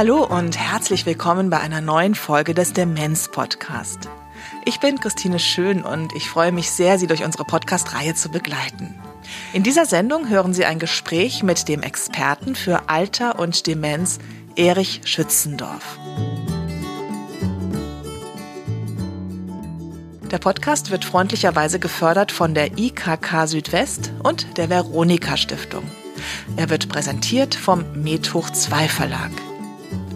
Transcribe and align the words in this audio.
Hallo 0.00 0.24
und 0.24 0.56
herzlich 0.56 1.04
willkommen 1.04 1.50
bei 1.50 1.60
einer 1.60 1.82
neuen 1.82 2.14
Folge 2.14 2.54
des 2.54 2.72
Demenz 2.72 3.28
Podcast. 3.28 4.08
Ich 4.64 4.80
bin 4.80 4.98
Christine 4.98 5.38
Schön 5.38 5.82
und 5.82 6.14
ich 6.14 6.26
freue 6.26 6.52
mich 6.52 6.70
sehr, 6.70 6.98
Sie 6.98 7.06
durch 7.06 7.22
unsere 7.22 7.44
Podcast-Reihe 7.44 8.14
zu 8.14 8.30
begleiten. 8.30 8.98
In 9.52 9.62
dieser 9.62 9.84
Sendung 9.84 10.30
hören 10.30 10.54
Sie 10.54 10.64
ein 10.64 10.78
Gespräch 10.78 11.42
mit 11.42 11.68
dem 11.68 11.82
Experten 11.82 12.54
für 12.54 12.88
Alter 12.88 13.38
und 13.38 13.66
Demenz, 13.66 14.20
Erich 14.56 15.02
Schützendorf. 15.04 15.98
Der 20.30 20.38
Podcast 20.38 20.92
wird 20.92 21.04
freundlicherweise 21.04 21.80
gefördert 21.80 22.30
von 22.30 22.54
der 22.54 22.78
IKK 22.78 23.48
Südwest 23.48 24.12
und 24.22 24.56
der 24.58 24.70
Veronika 24.70 25.36
Stiftung. 25.36 25.82
Er 26.56 26.70
wird 26.70 26.88
präsentiert 26.88 27.56
vom 27.56 27.84
Methoch 28.00 28.48
2 28.48 28.86
Verlag. 28.86 29.32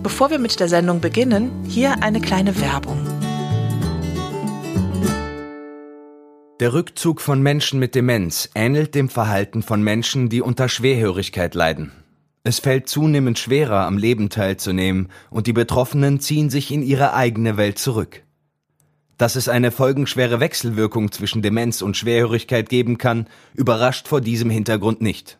Bevor 0.05 0.31
wir 0.31 0.39
mit 0.39 0.61
der 0.61 0.69
Sendung 0.69 1.01
beginnen, 1.01 1.65
hier 1.67 2.05
eine 2.05 2.21
kleine 2.21 2.61
Werbung. 2.61 3.05
Der 6.61 6.73
Rückzug 6.73 7.21
von 7.21 7.43
Menschen 7.43 7.81
mit 7.81 7.97
Demenz 7.97 8.51
ähnelt 8.55 8.95
dem 8.95 9.09
Verhalten 9.09 9.65
von 9.65 9.83
Menschen, 9.83 10.29
die 10.29 10.43
unter 10.43 10.69
Schwerhörigkeit 10.69 11.57
leiden. 11.57 11.91
Es 12.45 12.61
fällt 12.61 12.89
zunehmend 12.89 13.41
schwerer, 13.41 13.87
am 13.87 13.99
Leben 13.99 14.31
teilzunehmen, 14.31 15.09
und 15.31 15.49
die 15.49 15.53
Betroffenen 15.53 16.21
ziehen 16.21 16.51
sich 16.51 16.71
in 16.71 16.85
ihre 16.85 17.15
eigene 17.15 17.57
Welt 17.57 17.81
zurück. 17.81 18.24
Dass 19.25 19.37
es 19.37 19.49
eine 19.49 19.71
folgenschwere 19.71 20.39
Wechselwirkung 20.39 21.11
zwischen 21.11 21.41
Demenz 21.41 21.81
und 21.81 21.97
Schwerhörigkeit 21.97 22.69
geben 22.69 22.99
kann, 22.99 23.27
überrascht 23.55 24.07
vor 24.07 24.21
diesem 24.21 24.51
Hintergrund 24.51 25.01
nicht. 25.01 25.39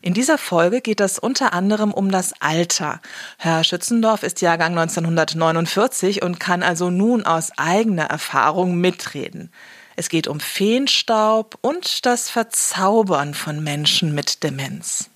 In 0.02 0.14
dieser 0.14 0.38
Folge 0.38 0.80
geht 0.80 1.02
es 1.02 1.20
unter 1.20 1.52
anderem 1.52 1.94
um 1.94 2.10
das 2.10 2.34
Alter. 2.40 3.02
Herr 3.38 3.66
Schützendorf 3.66 4.24
ist 4.24 4.42
Jahrgang 4.42 4.78
1949 4.78 6.22
und 6.22 6.40
kann 6.40 6.64
also 6.64 6.90
nun 6.90 7.26
aus 7.26 7.52
eigener 7.58 8.06
Erfahrung 8.06 8.76
mitreden. 8.76 9.52
Es 9.98 10.08
geht 10.08 10.28
um 10.28 10.40
Feenstaub 10.40 11.58
und 11.60 12.06
das 12.06 12.30
Verzaubern 12.30 13.34
von 13.34 13.62
Menschen 13.62 14.16
mit 14.16 14.44
Demenz. 14.44 15.10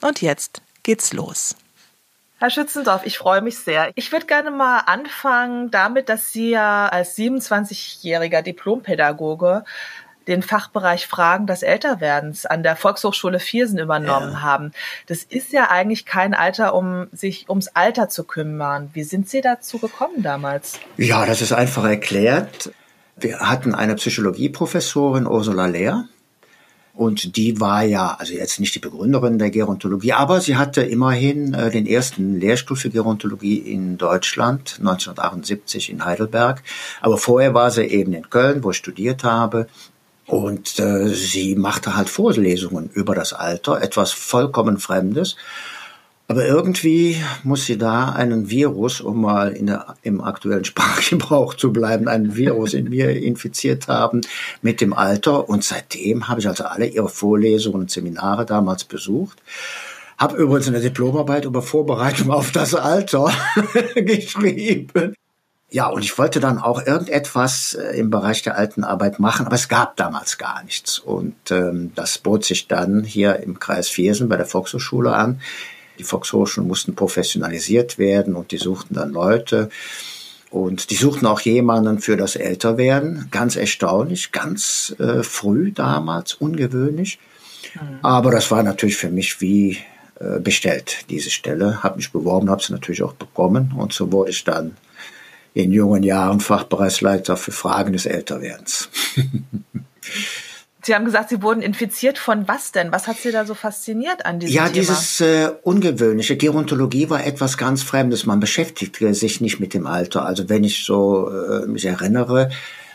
Und 0.00 0.22
jetzt 0.22 0.62
geht's 0.82 1.12
los. 1.12 1.56
Herr 2.38 2.50
Schützendorf, 2.50 3.04
ich 3.04 3.18
freue 3.18 3.42
mich 3.42 3.58
sehr. 3.58 3.90
Ich 3.96 4.12
würde 4.12 4.26
gerne 4.26 4.52
mal 4.52 4.78
anfangen 4.86 5.72
damit, 5.72 6.08
dass 6.08 6.32
Sie 6.32 6.50
ja 6.50 6.86
als 6.86 7.16
27-jähriger 7.18 8.42
Diplompädagoge 8.42 9.64
den 10.28 10.42
Fachbereich 10.42 11.08
Fragen 11.08 11.46
des 11.46 11.62
Älterwerdens 11.62 12.46
an 12.46 12.62
der 12.62 12.76
Volkshochschule 12.76 13.40
Viersen 13.40 13.78
übernommen 13.78 14.34
ja. 14.34 14.42
haben. 14.42 14.72
Das 15.06 15.24
ist 15.24 15.52
ja 15.52 15.70
eigentlich 15.70 16.04
kein 16.04 16.34
Alter, 16.34 16.74
um 16.74 17.08
sich 17.12 17.48
ums 17.48 17.68
Alter 17.68 18.08
zu 18.08 18.24
kümmern. 18.24 18.90
Wie 18.92 19.02
sind 19.02 19.28
Sie 19.28 19.40
dazu 19.40 19.78
gekommen 19.78 20.22
damals? 20.22 20.78
Ja, 20.96 21.26
das 21.26 21.40
ist 21.40 21.52
einfach 21.52 21.84
erklärt. 21.84 22.70
Wir 23.16 23.40
hatten 23.40 23.74
eine 23.74 23.96
Psychologieprofessorin, 23.96 25.26
Ursula 25.26 25.66
Lehr. 25.66 26.04
Und 26.98 27.36
die 27.36 27.60
war 27.60 27.84
ja, 27.84 28.16
also 28.18 28.32
jetzt 28.32 28.58
nicht 28.58 28.74
die 28.74 28.80
Begründerin 28.80 29.38
der 29.38 29.50
Gerontologie, 29.50 30.14
aber 30.14 30.40
sie 30.40 30.56
hatte 30.56 30.82
immerhin 30.82 31.54
äh, 31.54 31.70
den 31.70 31.86
ersten 31.86 32.40
Lehrstuhl 32.40 32.76
für 32.76 32.90
Gerontologie 32.90 33.58
in 33.58 33.98
Deutschland, 33.98 34.78
1978 34.80 35.90
in 35.90 36.04
Heidelberg. 36.04 36.60
Aber 37.00 37.16
vorher 37.16 37.54
war 37.54 37.70
sie 37.70 37.84
eben 37.84 38.14
in 38.14 38.28
Köln, 38.30 38.64
wo 38.64 38.72
ich 38.72 38.78
studiert 38.78 39.22
habe. 39.22 39.68
Und 40.26 40.80
äh, 40.80 41.06
sie 41.10 41.54
machte 41.54 41.94
halt 41.96 42.10
Vorlesungen 42.10 42.90
über 42.92 43.14
das 43.14 43.32
Alter, 43.32 43.80
etwas 43.80 44.10
vollkommen 44.10 44.78
Fremdes. 44.78 45.36
Aber 46.30 46.44
irgendwie 46.44 47.16
muss 47.42 47.64
sie 47.64 47.78
da 47.78 48.10
einen 48.10 48.50
Virus, 48.50 49.00
um 49.00 49.22
mal 49.22 49.52
in 49.52 49.66
der, 49.66 49.94
im 50.02 50.20
aktuellen 50.20 50.64
Sprachgebrauch 50.66 51.54
zu 51.54 51.72
bleiben, 51.72 52.06
einen 52.06 52.36
Virus 52.36 52.74
in 52.74 52.90
mir 52.90 53.10
infiziert 53.16 53.88
haben 53.88 54.20
mit 54.60 54.82
dem 54.82 54.92
Alter. 54.92 55.48
Und 55.48 55.64
seitdem 55.64 56.28
habe 56.28 56.40
ich 56.40 56.46
also 56.46 56.64
alle 56.64 56.86
ihre 56.86 57.08
Vorlesungen 57.08 57.80
und 57.80 57.90
Seminare 57.90 58.44
damals 58.44 58.84
besucht. 58.84 59.42
Habe 60.18 60.36
übrigens 60.36 60.68
eine 60.68 60.80
Diplomarbeit 60.80 61.46
über 61.46 61.62
Vorbereitung 61.62 62.30
auf 62.30 62.52
das 62.52 62.74
Alter 62.74 63.32
geschrieben. 63.94 65.14
Ja, 65.70 65.88
und 65.88 66.02
ich 66.02 66.18
wollte 66.18 66.40
dann 66.40 66.58
auch 66.58 66.86
irgendetwas 66.86 67.74
äh, 67.74 67.98
im 67.98 68.10
Bereich 68.10 68.42
der 68.42 68.56
alten 68.56 68.84
Arbeit 68.84 69.18
machen, 69.18 69.46
aber 69.46 69.54
es 69.54 69.68
gab 69.68 69.96
damals 69.96 70.36
gar 70.36 70.62
nichts. 70.64 70.98
Und 70.98 71.50
ähm, 71.50 71.92
das 71.94 72.18
bot 72.18 72.44
sich 72.44 72.68
dann 72.68 73.04
hier 73.04 73.36
im 73.40 73.58
Kreis 73.58 73.88
Viersen 73.88 74.28
bei 74.28 74.36
der 74.36 74.46
Volkshochschule 74.46 75.12
an. 75.12 75.40
Die 75.98 76.04
Volkshochschulen 76.04 76.68
mussten 76.68 76.94
professionalisiert 76.94 77.98
werden 77.98 78.34
und 78.34 78.52
die 78.52 78.58
suchten 78.58 78.94
dann 78.94 79.12
Leute. 79.12 79.68
Und 80.50 80.90
die 80.90 80.94
suchten 80.94 81.26
auch 81.26 81.40
jemanden 81.40 81.98
für 81.98 82.16
das 82.16 82.36
Älterwerden. 82.36 83.28
Ganz 83.30 83.56
erstaunlich, 83.56 84.32
ganz 84.32 84.94
äh, 84.98 85.22
früh 85.22 85.72
damals, 85.72 86.34
ungewöhnlich. 86.34 87.18
Mhm. 87.74 87.98
Aber 88.02 88.30
das 88.30 88.50
war 88.50 88.62
natürlich 88.62 88.96
für 88.96 89.10
mich 89.10 89.40
wie 89.40 89.78
äh, 90.20 90.40
bestellt, 90.40 91.04
diese 91.10 91.30
Stelle. 91.30 91.82
Habe 91.82 91.96
mich 91.96 92.12
beworben, 92.12 92.48
habe 92.48 92.62
sie 92.62 92.72
natürlich 92.72 93.02
auch 93.02 93.12
bekommen. 93.12 93.74
Und 93.76 93.92
so 93.92 94.10
wurde 94.10 94.30
ich 94.30 94.44
dann 94.44 94.76
in 95.54 95.72
jungen 95.72 96.02
Jahren 96.02 96.40
Fachbereichsleiter 96.40 97.36
für 97.36 97.52
Fragen 97.52 97.92
des 97.92 98.06
Älterwerdens. 98.06 98.88
Sie 100.82 100.94
haben 100.94 101.04
gesagt, 101.04 101.28
Sie 101.28 101.42
wurden 101.42 101.60
infiziert 101.60 102.18
von 102.18 102.46
was 102.46 102.70
denn? 102.70 102.92
Was 102.92 103.08
hat 103.08 103.16
Sie 103.16 103.32
da 103.32 103.44
so 103.44 103.54
fasziniert 103.54 104.24
an 104.24 104.38
diesem 104.38 104.54
ja, 104.54 104.68
Thema? 104.68 104.74
Ja, 104.76 104.80
dieses 104.80 105.20
äh, 105.20 105.50
Ungewöhnliche. 105.62 106.36
Gerontologie 106.36 107.10
war 107.10 107.26
etwas 107.26 107.58
ganz 107.58 107.82
Fremdes. 107.82 108.26
Man 108.26 108.38
beschäftigte 108.38 109.12
sich 109.14 109.40
nicht 109.40 109.58
mit 109.58 109.74
dem 109.74 109.86
Alter. 109.86 110.24
Also 110.24 110.48
wenn 110.48 110.62
ich 110.62 110.84
so 110.84 111.30
äh, 111.30 111.66
mich 111.66 111.84
erinnere, 111.84 112.50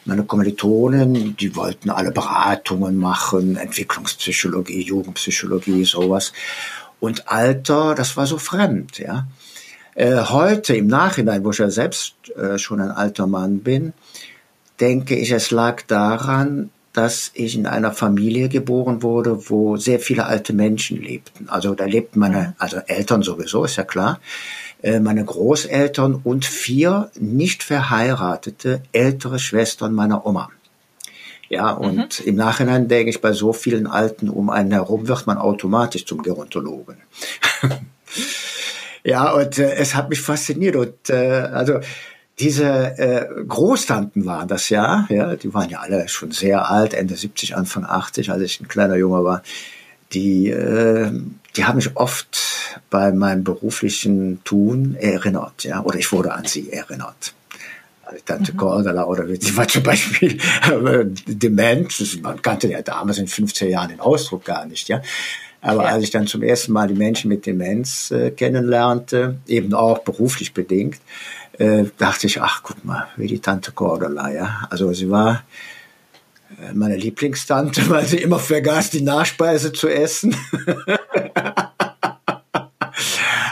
meine 0.06 0.24
Kommilitonen, 0.24 1.36
die 1.38 1.56
wollten 1.56 1.90
alle 1.90 2.12
Beratungen 2.12 2.98
machen, 2.98 3.58
Entwicklungspsychologie, 3.58 4.82
Jugendpsychologie, 4.82 5.86
sowas. 5.86 6.34
Und 7.00 7.30
Alter, 7.30 7.96
das 7.96 8.16
war 8.16 8.28
so 8.28 8.38
fremd, 8.38 9.00
ja. 9.00 9.28
Äh, 9.96 10.16
heute 10.16 10.76
im 10.76 10.88
Nachhinein, 10.88 11.44
wo 11.44 11.52
ich 11.52 11.60
ja 11.60 11.70
selbst 11.70 12.16
äh, 12.36 12.58
schon 12.58 12.82
ein 12.82 12.92
alter 12.92 13.28
Mann 13.28 13.60
bin, 13.60 13.94
denke 14.80 15.16
ich, 15.16 15.32
es 15.32 15.52
lag 15.52 15.84
daran, 15.84 16.72
dass 16.94 17.32
ich 17.34 17.56
in 17.56 17.66
einer 17.66 17.92
Familie 17.92 18.50
geboren 18.50 19.02
wurde, 19.02 19.50
wo 19.50 19.78
sehr 19.78 20.00
viele 20.00 20.26
alte 20.26 20.54
Menschen 20.54 21.02
lebten. 21.02 21.50
Also 21.50 21.74
da 21.74 21.86
lebten 21.86 22.20
meine, 22.20 22.56
also 22.60 22.78
Eltern 22.78 23.24
sowieso, 23.24 23.66
ist 23.66 23.78
ja 23.78 23.84
klar. 23.84 24.20
äh, 24.84 25.00
meine 25.00 25.26
Großeltern 25.26 26.22
und 26.24 26.46
vier 26.46 27.10
nicht 27.20 27.64
verheiratete 27.64 28.84
ältere 28.92 29.40
Schwestern 29.40 29.94
meiner 29.94 30.26
Oma. 30.26 30.50
Ja, 31.50 31.72
und 31.72 32.20
mhm. 32.20 32.26
im 32.26 32.36
Nachhinein 32.36 32.88
denke 32.88 33.10
ich, 33.10 33.22
bei 33.22 33.34
so 33.34 33.54
vielen 33.54 33.88
Alten 33.88 34.30
um 34.30 34.50
einen 34.50 34.72
herum 34.72 35.08
wird 35.08 35.28
man 35.28 35.38
automatisch 35.38 36.06
zum 36.06 36.22
Gerontologen. 36.22 36.98
ja, 39.04 39.32
und 39.32 39.58
äh, 39.58 39.74
es 39.76 39.96
hat 39.96 40.10
mich 40.10 40.22
fasziniert 40.22 40.76
und 40.76 41.10
äh, 41.10 41.50
also 41.54 41.80
diese 42.40 42.98
äh, 42.98 43.44
Großtanten 43.48 44.26
waren 44.26 44.48
das 44.48 44.70
ja, 44.70 45.06
ja, 45.10 45.36
die 45.36 45.54
waren 45.54 45.70
ja 45.70 45.80
alle 45.80 46.08
schon 46.08 46.32
sehr 46.32 46.70
alt, 46.70 46.94
Ende 46.94 47.16
70, 47.16 47.56
Anfang 47.56 47.86
80, 47.86 48.32
als 48.32 48.42
ich 48.42 48.60
ein 48.60 48.68
kleiner 48.68 48.96
Junge 48.96 49.24
war. 49.24 49.44
Die, 50.14 50.50
äh, 50.50 51.12
die 51.56 51.66
haben 51.66 51.76
mich 51.76 51.96
oft 51.96 52.82
bei 52.90 53.12
meinem 53.12 53.44
beruflichen 53.44 54.44
Tun 54.44 54.96
erinnert, 55.00 55.64
ja, 55.64 55.84
oder 55.84 56.00
ich 56.00 56.12
wurde 56.12 56.34
an 56.34 56.46
sie 56.46 56.72
erinnert. 56.72 57.34
Tante 58.26 58.54
mhm. 58.54 58.58
Cordula 58.58 59.06
oder 59.06 59.26
die 59.26 59.58
war 59.58 59.68
zum 59.68 59.84
Beispiel 59.84 60.38
äh, 60.70 61.06
dement. 61.28 62.22
Man 62.22 62.42
kannte 62.42 62.68
ja 62.68 62.82
damals 62.82 63.18
in 63.18 63.28
15 63.28 63.70
Jahren 63.70 63.90
den 63.90 64.00
Ausdruck 64.00 64.46
gar 64.46 64.66
nicht, 64.66 64.88
ja. 64.88 65.02
Aber 65.62 65.84
ja. 65.84 65.90
als 65.92 66.04
ich 66.04 66.12
dann 66.12 66.28
zum 66.28 66.44
ersten 66.44 66.74
Mal 66.74 66.90
die 66.90 66.94
Menschen 66.94 67.30
mit 67.30 67.46
Demenz 67.46 68.12
äh, 68.12 68.32
kennenlernte, 68.32 69.38
eben 69.48 69.74
auch 69.74 70.00
beruflich 70.00 70.54
bedingt, 70.54 70.98
äh, 71.60 71.86
dachte 71.98 72.28
ich, 72.28 72.42
ach, 72.42 72.62
guck 72.64 72.84
mal, 72.84 73.08
wie 73.16 73.28
die 73.28 73.40
Tante 73.40 73.72
Cordula, 73.72 74.30
ja. 74.32 74.68
Also 74.70 74.92
sie 74.94 75.10
war 75.10 75.44
äh, 76.62 76.74
meine 76.74 76.98
Lieblingstante, 76.98 77.90
weil 77.90 78.06
sie 78.06 78.18
immer 78.18 78.40
vergaß, 78.40 78.90
die 78.90 79.02
Nachspeise 79.02 79.72
zu 79.74 79.88
essen. 79.88 80.36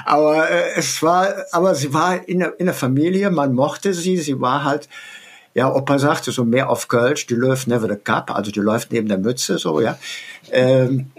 aber 0.05 0.49
äh, 0.49 0.73
es 0.75 1.01
war, 1.03 1.33
aber 1.51 1.75
sie 1.75 1.93
war 1.93 2.27
in 2.27 2.39
der, 2.39 2.59
in 2.59 2.65
der 2.65 2.75
Familie, 2.75 3.29
man 3.31 3.53
mochte 3.53 3.93
sie, 3.93 4.17
sie 4.17 4.41
war 4.41 4.63
halt, 4.63 4.89
ja, 5.53 5.71
Opa 5.71 5.99
sagte 5.99 6.31
so 6.31 6.45
mehr 6.45 6.69
auf 6.69 6.87
Kölsch, 6.87 7.27
die 7.27 7.35
läuft 7.35 7.67
never 7.67 7.87
the 7.87 7.97
cup, 7.97 8.33
also 8.33 8.51
die 8.51 8.61
läuft 8.61 8.91
neben 8.91 9.07
der 9.07 9.17
Mütze, 9.17 9.57
so, 9.57 9.81
ja. 9.81 9.97
Ähm, 10.49 11.11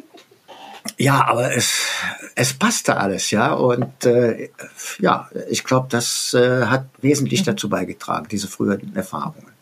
ja, 0.99 1.27
aber 1.27 1.55
es, 1.55 1.87
es 2.35 2.55
passte 2.55 2.97
alles, 2.97 3.31
ja. 3.31 3.53
Und 3.53 4.05
äh, 4.05 4.51
ja, 4.99 5.29
ich 5.51 5.65
glaube, 5.65 5.89
das 5.91 6.35
äh, 6.35 6.67
hat 6.67 6.87
wesentlich 7.01 7.43
dazu 7.43 7.69
beigetragen, 7.69 8.29
diese 8.31 8.49
früheren 8.49 8.95
Erfahrungen. 8.97 9.53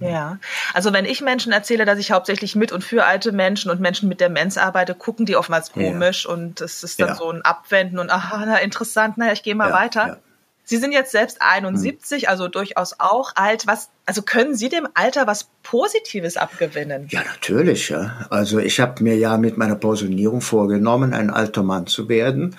Ja, 0.00 0.38
also 0.74 0.92
wenn 0.92 1.04
ich 1.04 1.20
Menschen 1.20 1.52
erzähle, 1.52 1.84
dass 1.84 1.98
ich 1.98 2.10
hauptsächlich 2.10 2.56
mit 2.56 2.72
und 2.72 2.82
für 2.82 3.04
alte 3.06 3.30
Menschen 3.32 3.70
und 3.70 3.80
Menschen 3.80 4.08
mit 4.08 4.20
Demenz 4.20 4.58
arbeite, 4.58 4.94
gucken 4.94 5.24
die 5.24 5.36
oftmals 5.36 5.72
komisch 5.72 6.24
ja. 6.24 6.32
und 6.32 6.60
es 6.60 6.82
ist 6.82 7.00
dann 7.00 7.08
ja. 7.08 7.14
so 7.14 7.30
ein 7.30 7.42
Abwenden 7.42 7.98
und 7.98 8.10
aha, 8.10 8.44
na 8.44 8.58
interessant, 8.58 9.16
naja, 9.18 9.32
ich 9.32 9.44
gehe 9.44 9.54
mal 9.54 9.70
ja, 9.70 9.74
weiter. 9.74 10.20
Sie 10.64 10.78
sind 10.78 10.92
jetzt 10.92 11.12
selbst 11.12 11.40
71, 11.40 12.22
hm. 12.22 12.28
also 12.28 12.48
durchaus 12.48 12.94
auch 12.98 13.32
alt. 13.34 13.66
Was, 13.66 13.90
also 14.06 14.22
können 14.22 14.54
Sie 14.54 14.68
dem 14.68 14.88
Alter 14.94 15.26
was 15.26 15.48
Positives 15.62 16.36
abgewinnen? 16.36 17.08
Ja, 17.10 17.22
natürlich. 17.22 17.90
Ja. 17.90 18.26
Also 18.30 18.58
ich 18.58 18.80
habe 18.80 19.02
mir 19.02 19.16
ja 19.16 19.36
mit 19.36 19.56
meiner 19.56 19.76
Pensionierung 19.76 20.40
vorgenommen, 20.40 21.12
ein 21.12 21.30
alter 21.30 21.62
Mann 21.62 21.86
zu 21.86 22.08
werden 22.08 22.56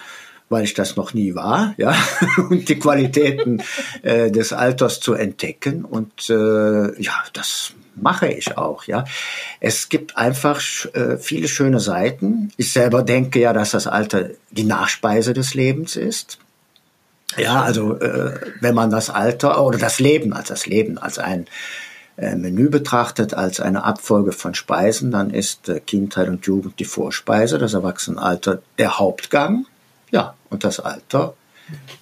weil 0.50 0.64
ich 0.64 0.74
das 0.74 0.96
noch 0.96 1.14
nie 1.14 1.36
war, 1.36 1.74
ja, 1.78 1.96
und 2.50 2.70
die 2.70 2.78
Qualitäten 2.78 3.64
äh, 4.04 4.30
des 4.30 4.54
Alters 4.54 5.00
zu 5.00 5.14
entdecken. 5.14 5.86
Und 5.86 6.30
äh, 6.30 7.02
ja, 7.02 7.14
das 7.34 7.74
mache 7.96 8.28
ich 8.28 8.58
auch, 8.58 8.84
ja. 8.86 9.06
Es 9.60 9.90
gibt 9.90 10.18
einfach 10.18 10.62
äh, 10.94 11.18
viele 11.18 11.48
schöne 11.48 11.80
Seiten. 11.80 12.52
Ich 12.58 12.72
selber 12.72 13.04
denke 13.04 13.40
ja, 13.40 13.54
dass 13.54 13.72
das 13.72 13.88
Alter 13.88 14.30
die 14.52 14.66
Nachspeise 14.66 15.34
des 15.34 15.54
Lebens 15.54 15.96
ist. 15.96 16.38
Ja, 17.38 17.64
also 17.64 18.00
äh, 18.00 18.40
wenn 18.62 18.76
man 18.76 18.92
das 18.92 19.10
Alter 19.10 19.64
oder 19.64 19.78
das 19.78 20.00
Leben 20.00 20.34
als 20.34 20.50
das 20.50 20.68
Leben 20.68 20.98
als 20.98 21.18
ein 21.20 21.48
äh, 22.18 22.36
Menü 22.36 22.70
betrachtet, 22.70 23.34
als 23.34 23.60
eine 23.60 23.84
Abfolge 23.84 24.32
von 24.32 24.54
Speisen, 24.54 25.12
dann 25.12 25.32
ist 25.32 25.68
äh, 25.68 25.80
Kindheit 25.80 26.30
und 26.30 26.46
Jugend 26.46 26.80
die 26.80 26.86
Vorspeise, 26.86 27.58
das 27.58 27.74
Erwachsenenalter 27.74 28.62
der 28.78 29.00
Hauptgang. 29.00 29.66
Ja, 30.12 30.36
und 30.50 30.64
das 30.64 30.80
Alter 30.80 31.34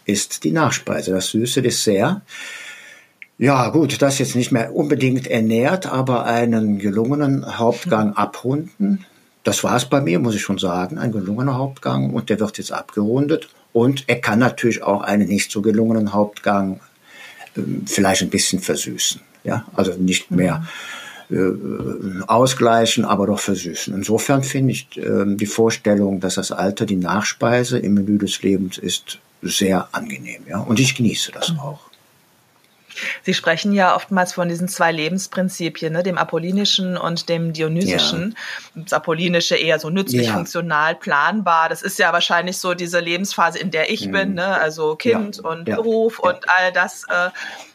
ist 0.05 0.43
die 0.43 0.51
Nachspeise, 0.51 1.11
das 1.11 1.29
süße 1.29 1.61
Dessert. 1.61 2.21
Ja, 3.39 3.69
gut, 3.69 4.01
das 4.01 4.19
jetzt 4.19 4.35
nicht 4.35 4.51
mehr 4.51 4.75
unbedingt 4.75 5.25
ernährt, 5.27 5.87
aber 5.87 6.25
einen 6.25 6.77
gelungenen 6.77 7.57
Hauptgang 7.57 8.13
abrunden. 8.13 9.05
Das 9.43 9.63
war 9.63 9.75
es 9.75 9.85
bei 9.85 9.99
mir, 9.99 10.19
muss 10.19 10.35
ich 10.35 10.41
schon 10.41 10.59
sagen, 10.59 10.99
ein 10.99 11.11
gelungener 11.11 11.57
Hauptgang 11.57 12.11
und 12.11 12.29
der 12.29 12.39
wird 12.39 12.57
jetzt 12.59 12.71
abgerundet. 12.71 13.49
Und 13.73 14.05
er 14.07 14.21
kann 14.21 14.39
natürlich 14.39 14.83
auch 14.83 15.01
einen 15.01 15.27
nicht 15.27 15.51
so 15.51 15.61
gelungenen 15.61 16.13
Hauptgang 16.13 16.79
äh, 17.55 17.61
vielleicht 17.85 18.21
ein 18.21 18.29
bisschen 18.29 18.59
versüßen. 18.59 19.19
Ja, 19.43 19.65
also 19.75 19.93
nicht 19.93 20.31
mehr. 20.31 20.59
Mhm 20.59 20.67
äh, 21.33 22.21
ausgleichen, 22.27 23.05
aber 23.05 23.27
doch 23.27 23.39
versüßen. 23.39 23.93
Insofern 23.95 24.43
finde 24.43 24.73
ich 24.73 24.97
äh, 24.97 25.23
die 25.25 25.45
Vorstellung, 25.45 26.19
dass 26.19 26.35
das 26.35 26.51
Alter 26.51 26.85
die 26.85 26.97
Nachspeise 26.97 27.79
im 27.79 27.95
Menü 27.95 28.17
des 28.17 28.43
Lebens 28.43 28.77
ist, 28.77 29.19
sehr 29.41 29.87
angenehm. 29.93 30.43
Ja? 30.47 30.59
Und 30.59 30.79
ich 30.79 30.95
genieße 30.95 31.31
das 31.31 31.53
mhm. 31.53 31.59
auch. 31.59 31.79
Sie 33.23 33.33
sprechen 33.33 33.71
ja 33.73 33.95
oftmals 33.95 34.33
von 34.33 34.49
diesen 34.49 34.67
zwei 34.67 34.91
Lebensprinzipien, 34.91 35.93
ne, 35.93 36.03
dem 36.03 36.17
apollinischen 36.17 36.97
und 36.97 37.29
dem 37.29 37.53
dionysischen. 37.53 38.35
Ja. 38.75 38.81
Das 38.83 38.93
apollinische 38.93 39.55
eher 39.55 39.79
so 39.79 39.89
nützlich, 39.89 40.27
ja. 40.27 40.33
funktional, 40.33 40.95
planbar. 40.95 41.69
Das 41.69 41.81
ist 41.81 41.99
ja 41.99 42.13
wahrscheinlich 42.13 42.57
so 42.57 42.73
diese 42.73 42.99
Lebensphase, 42.99 43.59
in 43.59 43.71
der 43.71 43.89
ich 43.91 44.07
mhm. 44.07 44.11
bin, 44.11 44.33
ne? 44.35 44.45
also 44.45 44.95
Kind 44.95 45.37
ja. 45.37 45.49
und 45.49 45.65
Beruf 45.65 46.19
und 46.19 46.49
all 46.49 46.71
das. 46.71 47.03
Äh, 47.09 47.29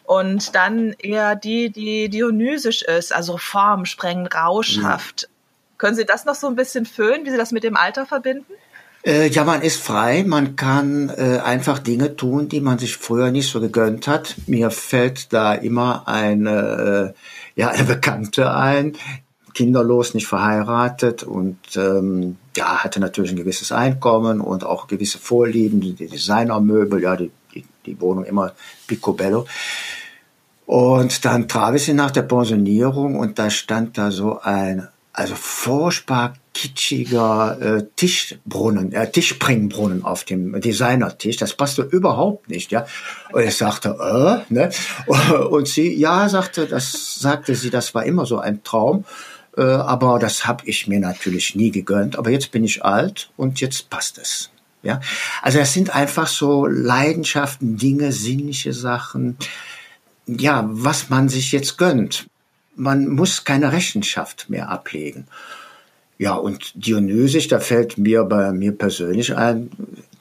und 0.04 0.54
dann 0.54 0.94
eher 0.98 1.36
die, 1.36 1.70
die 1.70 2.08
dionysisch 2.08 2.82
ist, 2.82 3.12
also 3.12 3.36
formsprengend, 3.36 4.34
rauschhaft. 4.34 5.28
Mhm. 5.28 5.78
Können 5.78 5.96
Sie 5.96 6.06
das 6.06 6.24
noch 6.24 6.34
so 6.34 6.46
ein 6.46 6.56
bisschen 6.56 6.86
füllen, 6.86 7.24
wie 7.24 7.30
Sie 7.30 7.36
das 7.36 7.52
mit 7.52 7.62
dem 7.62 7.76
Alter 7.76 8.06
verbinden? 8.06 8.52
Äh, 9.04 9.28
ja, 9.28 9.44
man 9.44 9.62
ist 9.62 9.80
frei, 9.80 10.24
man 10.26 10.56
kann 10.56 11.08
äh, 11.08 11.38
einfach 11.38 11.78
Dinge 11.78 12.16
tun, 12.16 12.48
die 12.48 12.60
man 12.60 12.78
sich 12.78 12.96
früher 12.96 13.30
nicht 13.30 13.48
so 13.48 13.60
gegönnt 13.60 14.08
hat. 14.08 14.34
Mir 14.46 14.70
fällt 14.70 15.32
da 15.32 15.54
immer 15.54 16.08
eine, 16.08 17.14
äh, 17.14 17.60
ja, 17.60 17.68
eine 17.68 17.84
Bekannte 17.84 18.52
ein, 18.54 18.96
kinderlos, 19.54 20.14
nicht 20.14 20.26
verheiratet 20.26 21.22
und 21.22 21.58
ähm, 21.76 22.36
ja, 22.56 22.78
hatte 22.78 23.00
natürlich 23.00 23.30
ein 23.30 23.36
gewisses 23.36 23.72
Einkommen 23.72 24.40
und 24.40 24.64
auch 24.64 24.88
gewisse 24.88 25.18
Vorlieben, 25.18 25.80
die 25.80 25.94
Designermöbel, 25.94 27.02
ja, 27.02 27.16
die, 27.16 27.30
die, 27.54 27.64
die 27.86 28.00
Wohnung 28.00 28.24
immer 28.24 28.52
picobello. 28.86 29.46
Und 30.66 31.24
dann 31.24 31.48
traf 31.48 31.74
ich 31.74 31.84
sie 31.84 31.94
nach 31.94 32.10
der 32.10 32.22
Pensionierung 32.22 33.18
und 33.18 33.38
da 33.38 33.48
stand 33.48 33.96
da 33.96 34.10
so 34.10 34.40
ein, 34.40 34.86
also 35.12 35.34
furchtbar 35.34 36.34
kitschiger 36.58 37.56
äh, 37.60 37.86
Tischbrunnen, 37.94 38.92
äh, 38.92 39.08
Tischspringbrunnen 39.08 40.04
auf 40.04 40.24
dem 40.24 40.60
Designertisch. 40.60 41.36
Das 41.36 41.54
passte 41.54 41.82
überhaupt 41.82 42.48
nicht, 42.48 42.72
ja. 42.72 42.84
Und 43.32 43.44
ich 43.44 43.56
sagte, 43.56 43.90
äh, 44.50 44.52
ne? 44.52 44.70
Und 45.50 45.68
sie, 45.68 45.94
ja, 45.94 46.28
sagte, 46.28 46.66
das 46.66 47.20
sagte 47.20 47.54
sie, 47.54 47.70
das 47.70 47.94
war 47.94 48.04
immer 48.04 48.26
so 48.26 48.38
ein 48.40 48.64
Traum. 48.64 49.04
Äh, 49.56 49.62
aber 49.62 50.18
das 50.18 50.48
habe 50.48 50.64
ich 50.66 50.88
mir 50.88 50.98
natürlich 50.98 51.54
nie 51.54 51.70
gegönnt. 51.70 52.18
Aber 52.18 52.30
jetzt 52.30 52.50
bin 52.50 52.64
ich 52.64 52.84
alt 52.84 53.30
und 53.36 53.60
jetzt 53.60 53.88
passt 53.88 54.18
es. 54.18 54.50
Ja, 54.82 55.00
also 55.42 55.60
es 55.60 55.72
sind 55.72 55.94
einfach 55.94 56.26
so 56.26 56.66
Leidenschaften, 56.66 57.76
Dinge, 57.76 58.10
sinnliche 58.10 58.72
Sachen, 58.72 59.36
ja, 60.26 60.64
was 60.68 61.08
man 61.08 61.28
sich 61.28 61.52
jetzt 61.52 61.78
gönnt. 61.78 62.26
Man 62.74 63.08
muss 63.08 63.44
keine 63.44 63.70
Rechenschaft 63.70 64.50
mehr 64.50 64.70
ablegen. 64.70 65.28
Ja, 66.18 66.34
und 66.34 66.72
Dionysisch, 66.74 67.46
da 67.46 67.60
fällt 67.60 67.96
mir 67.96 68.24
bei 68.24 68.50
mir 68.50 68.72
persönlich 68.72 69.36
ein, 69.36 69.70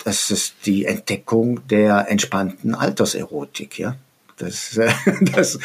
das 0.03 0.29
ist 0.29 0.53
die 0.65 0.85
Entdeckung 0.85 1.67
der 1.67 2.09
entspannten 2.09 2.75
Alterserotik, 2.75 3.79
ja. 3.79 3.95
Das, 4.37 4.77
äh, 4.77 4.91
das, 5.21 5.57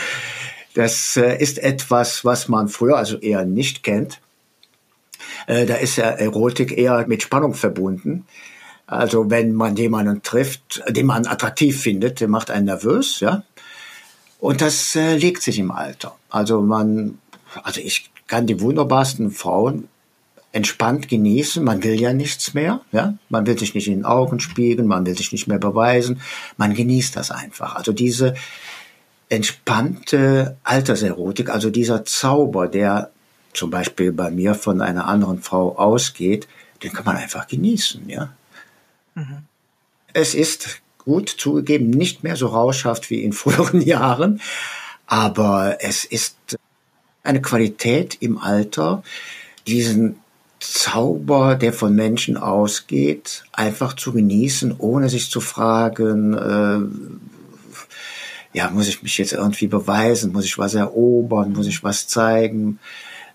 das 0.74 1.16
äh, 1.18 1.36
ist 1.36 1.58
etwas, 1.58 2.24
was 2.24 2.48
man 2.48 2.68
früher 2.68 2.96
also 2.96 3.18
eher 3.18 3.44
nicht 3.44 3.82
kennt. 3.82 4.20
Äh, 5.46 5.66
da 5.66 5.74
ist 5.74 5.96
ja 5.96 6.06
Erotik 6.06 6.76
eher 6.76 7.06
mit 7.06 7.22
Spannung 7.22 7.52
verbunden. 7.52 8.26
Also 8.86 9.30
wenn 9.30 9.52
man 9.52 9.76
jemanden 9.76 10.22
trifft, 10.22 10.82
den 10.88 11.06
man 11.06 11.26
attraktiv 11.26 11.80
findet, 11.80 12.20
der 12.20 12.28
macht 12.28 12.50
einen 12.50 12.66
nervös, 12.66 13.20
ja. 13.20 13.44
Und 14.38 14.60
das 14.60 14.94
legt 14.94 15.42
sich 15.42 15.58
im 15.58 15.70
Alter. 15.70 16.16
Also 16.28 16.62
man, 16.62 17.18
also 17.62 17.80
ich 17.80 18.10
kann 18.26 18.46
die 18.46 18.60
wunderbarsten 18.60 19.30
Frauen 19.30 19.88
entspannt 20.52 21.08
genießen. 21.08 21.64
Man 21.64 21.82
will 21.82 21.98
ja 22.00 22.12
nichts 22.12 22.54
mehr, 22.54 22.82
ja. 22.92 23.14
Man 23.28 23.46
will 23.46 23.58
sich 23.58 23.74
nicht 23.74 23.88
in 23.88 23.94
den 23.94 24.04
Augen 24.04 24.38
spiegeln, 24.38 24.86
man 24.86 25.06
will 25.06 25.16
sich 25.16 25.32
nicht 25.32 25.48
mehr 25.48 25.58
beweisen. 25.58 26.20
Man 26.56 26.74
genießt 26.74 27.16
das 27.16 27.30
einfach. 27.30 27.74
Also 27.74 27.92
diese 27.92 28.34
entspannte 29.28 30.58
Alterserotik, 30.62 31.48
also 31.48 31.70
dieser 31.70 32.04
Zauber, 32.04 32.68
der 32.68 33.10
zum 33.54 33.70
Beispiel 33.70 34.12
bei 34.12 34.30
mir 34.30 34.54
von 34.54 34.80
einer 34.82 35.06
anderen 35.06 35.40
Frau 35.40 35.76
ausgeht, 35.76 36.48
den 36.82 36.92
kann 36.92 37.04
man 37.04 37.16
einfach 37.16 37.46
genießen, 37.46 38.08
ja. 38.08 38.34
Mhm. 39.14 39.38
Es 40.12 40.34
ist 40.34 40.80
gut 40.98 41.28
zugegeben, 41.28 41.90
nicht 41.90 42.22
mehr 42.22 42.36
so 42.36 42.48
rauschhaft 42.48 43.08
wie 43.10 43.22
in 43.22 43.32
früheren 43.32 43.80
Jahren, 43.80 44.40
aber 45.06 45.78
es 45.80 46.04
ist 46.04 46.36
eine 47.22 47.40
Qualität 47.40 48.18
im 48.20 48.38
Alter, 48.38 49.02
diesen 49.66 50.21
Zauber, 50.62 51.56
der 51.56 51.72
von 51.72 51.94
Menschen 51.94 52.36
ausgeht, 52.36 53.44
einfach 53.52 53.94
zu 53.94 54.12
genießen, 54.12 54.76
ohne 54.78 55.08
sich 55.08 55.30
zu 55.30 55.40
fragen, 55.40 56.34
äh, 56.34 58.56
ja, 58.56 58.70
muss 58.70 58.86
ich 58.86 59.02
mich 59.02 59.18
jetzt 59.18 59.32
irgendwie 59.32 59.66
beweisen, 59.66 60.32
muss 60.32 60.44
ich 60.44 60.58
was 60.58 60.74
erobern, 60.74 61.52
muss 61.52 61.66
ich 61.66 61.82
was 61.82 62.06
zeigen, 62.06 62.78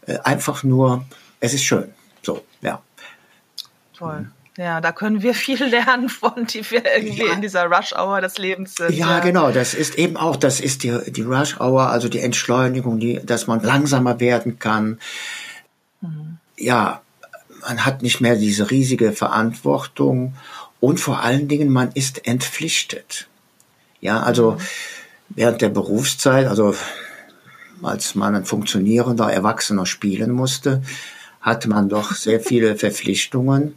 äh, 0.06 0.20
einfach 0.20 0.64
nur, 0.64 1.06
es 1.40 1.54
ist 1.54 1.64
schön, 1.64 1.92
so, 2.22 2.44
ja. 2.62 2.82
Toll. 3.94 4.30
Ja, 4.58 4.82
da 4.82 4.92
können 4.92 5.22
wir 5.22 5.34
viel 5.34 5.64
lernen 5.64 6.10
von, 6.10 6.46
die 6.46 6.70
wir 6.72 6.84
irgendwie 6.86 7.26
ja. 7.26 7.34
in 7.34 7.42
dieser 7.42 7.66
Rush-Hour 7.66 8.22
des 8.22 8.38
Lebens 8.38 8.76
sind. 8.76 8.92
Ja, 8.92 9.18
ja, 9.18 9.20
genau. 9.20 9.52
Das 9.52 9.74
ist 9.74 9.96
eben 9.96 10.18
auch, 10.18 10.36
das 10.36 10.60
ist 10.60 10.84
die, 10.84 10.98
die 11.12 11.22
Rush-Hour, 11.22 11.90
also 11.90 12.10
die 12.10 12.20
Entschleunigung, 12.20 13.00
die, 13.00 13.20
dass 13.24 13.48
man 13.48 13.62
langsamer 13.62 14.20
werden 14.20 14.60
kann. 14.60 15.00
Mhm. 16.02 16.38
Ja, 16.58 17.02
man 17.68 17.86
hat 17.86 18.02
nicht 18.02 18.22
mehr 18.22 18.36
diese 18.36 18.72
riesige 18.72 19.12
Verantwortung 19.12 20.36
und 20.80 21.00
vor 21.00 21.22
allen 21.22 21.48
Dingen, 21.48 21.70
man 21.70 21.92
ist 21.94 22.28
entpflichtet. 22.28 23.28
Ja, 24.00 24.22
also 24.22 24.52
mhm. 24.52 24.58
während 25.30 25.62
der 25.62 25.70
Berufszeit, 25.70 26.48
also 26.48 26.76
als 27.84 28.16
man 28.16 28.36
ein 28.36 28.46
funktionierender 28.46 29.32
Erwachsener 29.32 29.86
spielen 29.86 30.32
musste, 30.32 30.82
hatte 31.42 31.70
man 31.70 31.90
doch 31.90 32.12
sehr 32.16 32.40
viele 32.40 32.76
Verpflichtungen 32.76 33.76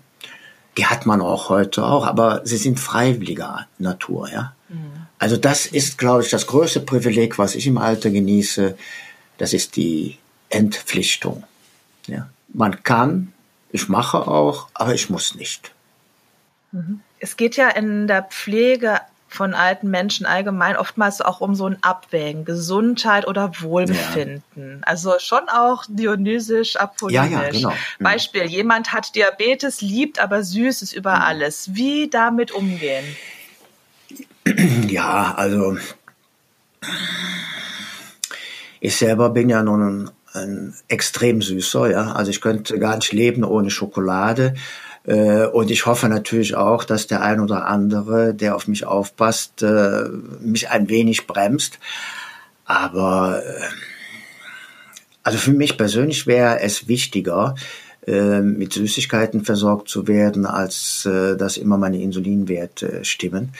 die 0.76 0.86
hat 0.86 1.06
man 1.06 1.20
auch 1.20 1.48
heute 1.48 1.84
auch, 1.84 2.06
aber 2.06 2.42
sie 2.44 2.56
sind 2.56 2.78
freiwilliger 2.78 3.66
Natur, 3.78 4.30
ja. 4.30 4.54
Mhm. 4.68 5.06
Also 5.18 5.36
das 5.36 5.66
ist, 5.66 5.98
glaube 5.98 6.22
ich, 6.22 6.30
das 6.30 6.46
größte 6.46 6.80
Privileg, 6.80 7.38
was 7.38 7.54
ich 7.54 7.66
im 7.66 7.76
Alter 7.76 8.10
genieße. 8.10 8.76
Das 9.36 9.52
ist 9.52 9.76
die 9.76 10.16
Entpflichtung. 10.48 11.44
Ja. 12.06 12.30
Man 12.54 12.82
kann, 12.82 13.32
ich 13.72 13.88
mache 13.88 14.18
auch, 14.18 14.68
aber 14.74 14.94
ich 14.94 15.10
muss 15.10 15.34
nicht. 15.34 15.72
Mhm. 16.72 17.00
Es 17.18 17.36
geht 17.36 17.56
ja 17.56 17.68
in 17.68 18.06
der 18.06 18.22
Pflege 18.22 19.00
von 19.30 19.54
alten 19.54 19.90
Menschen 19.90 20.26
allgemein 20.26 20.76
oftmals 20.76 21.20
auch 21.20 21.40
um 21.40 21.54
so 21.54 21.66
ein 21.66 21.78
Abwägen, 21.82 22.44
Gesundheit 22.44 23.28
oder 23.28 23.52
Wohlbefinden. 23.60 24.42
Ja. 24.56 24.86
Also 24.86 25.14
schon 25.20 25.48
auch 25.48 25.84
dionysisch, 25.88 26.76
apollonisch. 26.76 27.30
Ja, 27.30 27.42
ja, 27.42 27.48
genau. 27.50 27.70
Mhm. 27.70 28.04
Beispiel, 28.04 28.44
jemand 28.46 28.92
hat 28.92 29.14
Diabetes, 29.14 29.82
liebt 29.82 30.18
aber 30.18 30.42
Süßes 30.42 30.92
über 30.92 31.14
mhm. 31.14 31.22
alles. 31.22 31.74
Wie 31.74 32.10
damit 32.10 32.52
umgehen? 32.52 33.04
Ja, 34.88 35.34
also 35.36 35.76
ich 38.80 38.96
selber 38.96 39.30
bin 39.30 39.48
ja 39.48 39.62
nun 39.62 40.10
ein, 40.32 40.74
extrem 40.88 41.42
süßer, 41.42 41.90
ja. 41.90 42.12
Also 42.12 42.30
ich 42.30 42.40
könnte 42.40 42.78
gar 42.78 42.96
nicht 42.96 43.12
leben 43.12 43.44
ohne 43.44 43.70
Schokolade. 43.70 44.54
Äh, 45.04 45.46
und 45.46 45.70
ich 45.70 45.86
hoffe 45.86 46.08
natürlich 46.08 46.54
auch, 46.54 46.84
dass 46.84 47.06
der 47.06 47.22
ein 47.22 47.40
oder 47.40 47.66
andere, 47.66 48.34
der 48.34 48.54
auf 48.54 48.68
mich 48.68 48.86
aufpasst, 48.86 49.62
äh, 49.62 50.04
mich 50.40 50.70
ein 50.70 50.88
wenig 50.88 51.26
bremst. 51.26 51.78
Aber 52.64 53.42
äh, 53.44 53.60
also 55.22 55.38
für 55.38 55.52
mich 55.52 55.76
persönlich 55.76 56.26
wäre 56.26 56.60
es 56.60 56.88
wichtiger, 56.88 57.54
mit 58.06 58.72
Süßigkeiten 58.72 59.44
versorgt 59.44 59.90
zu 59.90 60.08
werden, 60.08 60.46
als 60.46 61.06
dass 61.06 61.58
immer 61.58 61.76
meine 61.76 62.00
Insulinwerte 62.00 63.04
stimmen. 63.04 63.52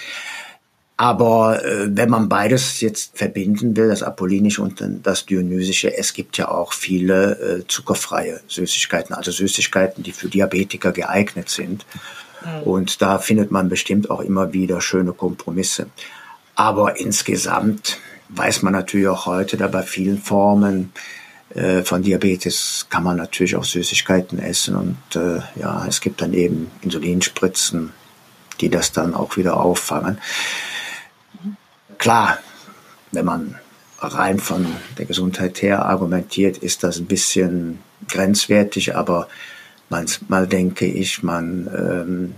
Aber 1.00 1.64
äh, 1.64 1.88
wenn 1.88 2.10
man 2.10 2.28
beides 2.28 2.82
jetzt 2.82 3.16
verbinden 3.16 3.74
will, 3.74 3.88
das 3.88 4.02
Apollinische 4.02 4.60
und 4.60 4.84
das 5.02 5.24
Dionysische, 5.24 5.96
es 5.96 6.12
gibt 6.12 6.36
ja 6.36 6.50
auch 6.50 6.74
viele 6.74 7.60
äh, 7.60 7.66
zuckerfreie 7.66 8.42
Süßigkeiten, 8.46 9.14
also 9.14 9.30
Süßigkeiten, 9.30 10.02
die 10.02 10.12
für 10.12 10.28
Diabetiker 10.28 10.92
geeignet 10.92 11.48
sind. 11.48 11.86
Mhm. 12.44 12.62
Und 12.64 13.00
da 13.00 13.18
findet 13.18 13.50
man 13.50 13.70
bestimmt 13.70 14.10
auch 14.10 14.20
immer 14.20 14.52
wieder 14.52 14.82
schöne 14.82 15.14
Kompromisse. 15.14 15.86
Aber 16.54 17.00
insgesamt 17.00 17.96
weiß 18.28 18.60
man 18.60 18.74
natürlich 18.74 19.08
auch 19.08 19.24
heute, 19.24 19.56
da 19.56 19.68
bei 19.68 19.82
vielen 19.82 20.18
Formen 20.18 20.92
äh, 21.54 21.80
von 21.80 22.02
Diabetes 22.02 22.88
kann 22.90 23.04
man 23.04 23.16
natürlich 23.16 23.56
auch 23.56 23.64
Süßigkeiten 23.64 24.38
essen. 24.38 24.76
Und 24.76 25.16
äh, 25.16 25.40
ja, 25.58 25.86
es 25.88 26.02
gibt 26.02 26.20
dann 26.20 26.34
eben 26.34 26.70
Insulinspritzen, 26.82 27.94
die 28.60 28.68
das 28.68 28.92
dann 28.92 29.14
auch 29.14 29.38
wieder 29.38 29.56
auffangen. 29.56 30.18
Klar, 32.00 32.38
wenn 33.12 33.26
man 33.26 33.56
rein 33.98 34.38
von 34.38 34.66
der 34.96 35.04
Gesundheit 35.04 35.60
her 35.60 35.84
argumentiert, 35.84 36.56
ist 36.56 36.82
das 36.82 36.98
ein 36.98 37.04
bisschen 37.04 37.78
grenzwertig, 38.08 38.96
aber 38.96 39.28
manchmal 39.90 40.46
denke 40.46 40.86
ich, 40.86 41.22
man 41.22 41.68
ähm, 41.76 42.34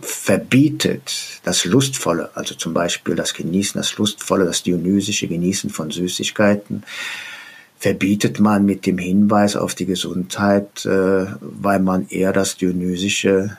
verbietet 0.00 1.40
das 1.42 1.64
Lustvolle, 1.64 2.30
also 2.34 2.54
zum 2.54 2.74
Beispiel 2.74 3.16
das 3.16 3.34
Genießen, 3.34 3.76
das 3.80 3.96
Lustvolle, 3.98 4.44
das 4.44 4.62
dionysische 4.62 5.26
Genießen 5.26 5.70
von 5.70 5.90
Süßigkeiten, 5.90 6.84
verbietet 7.80 8.38
man 8.38 8.64
mit 8.64 8.86
dem 8.86 8.98
Hinweis 8.98 9.56
auf 9.56 9.74
die 9.74 9.86
Gesundheit, 9.86 10.86
äh, 10.86 11.26
weil 11.40 11.80
man 11.80 12.06
eher 12.08 12.32
das 12.32 12.56
Dionysische 12.56 13.56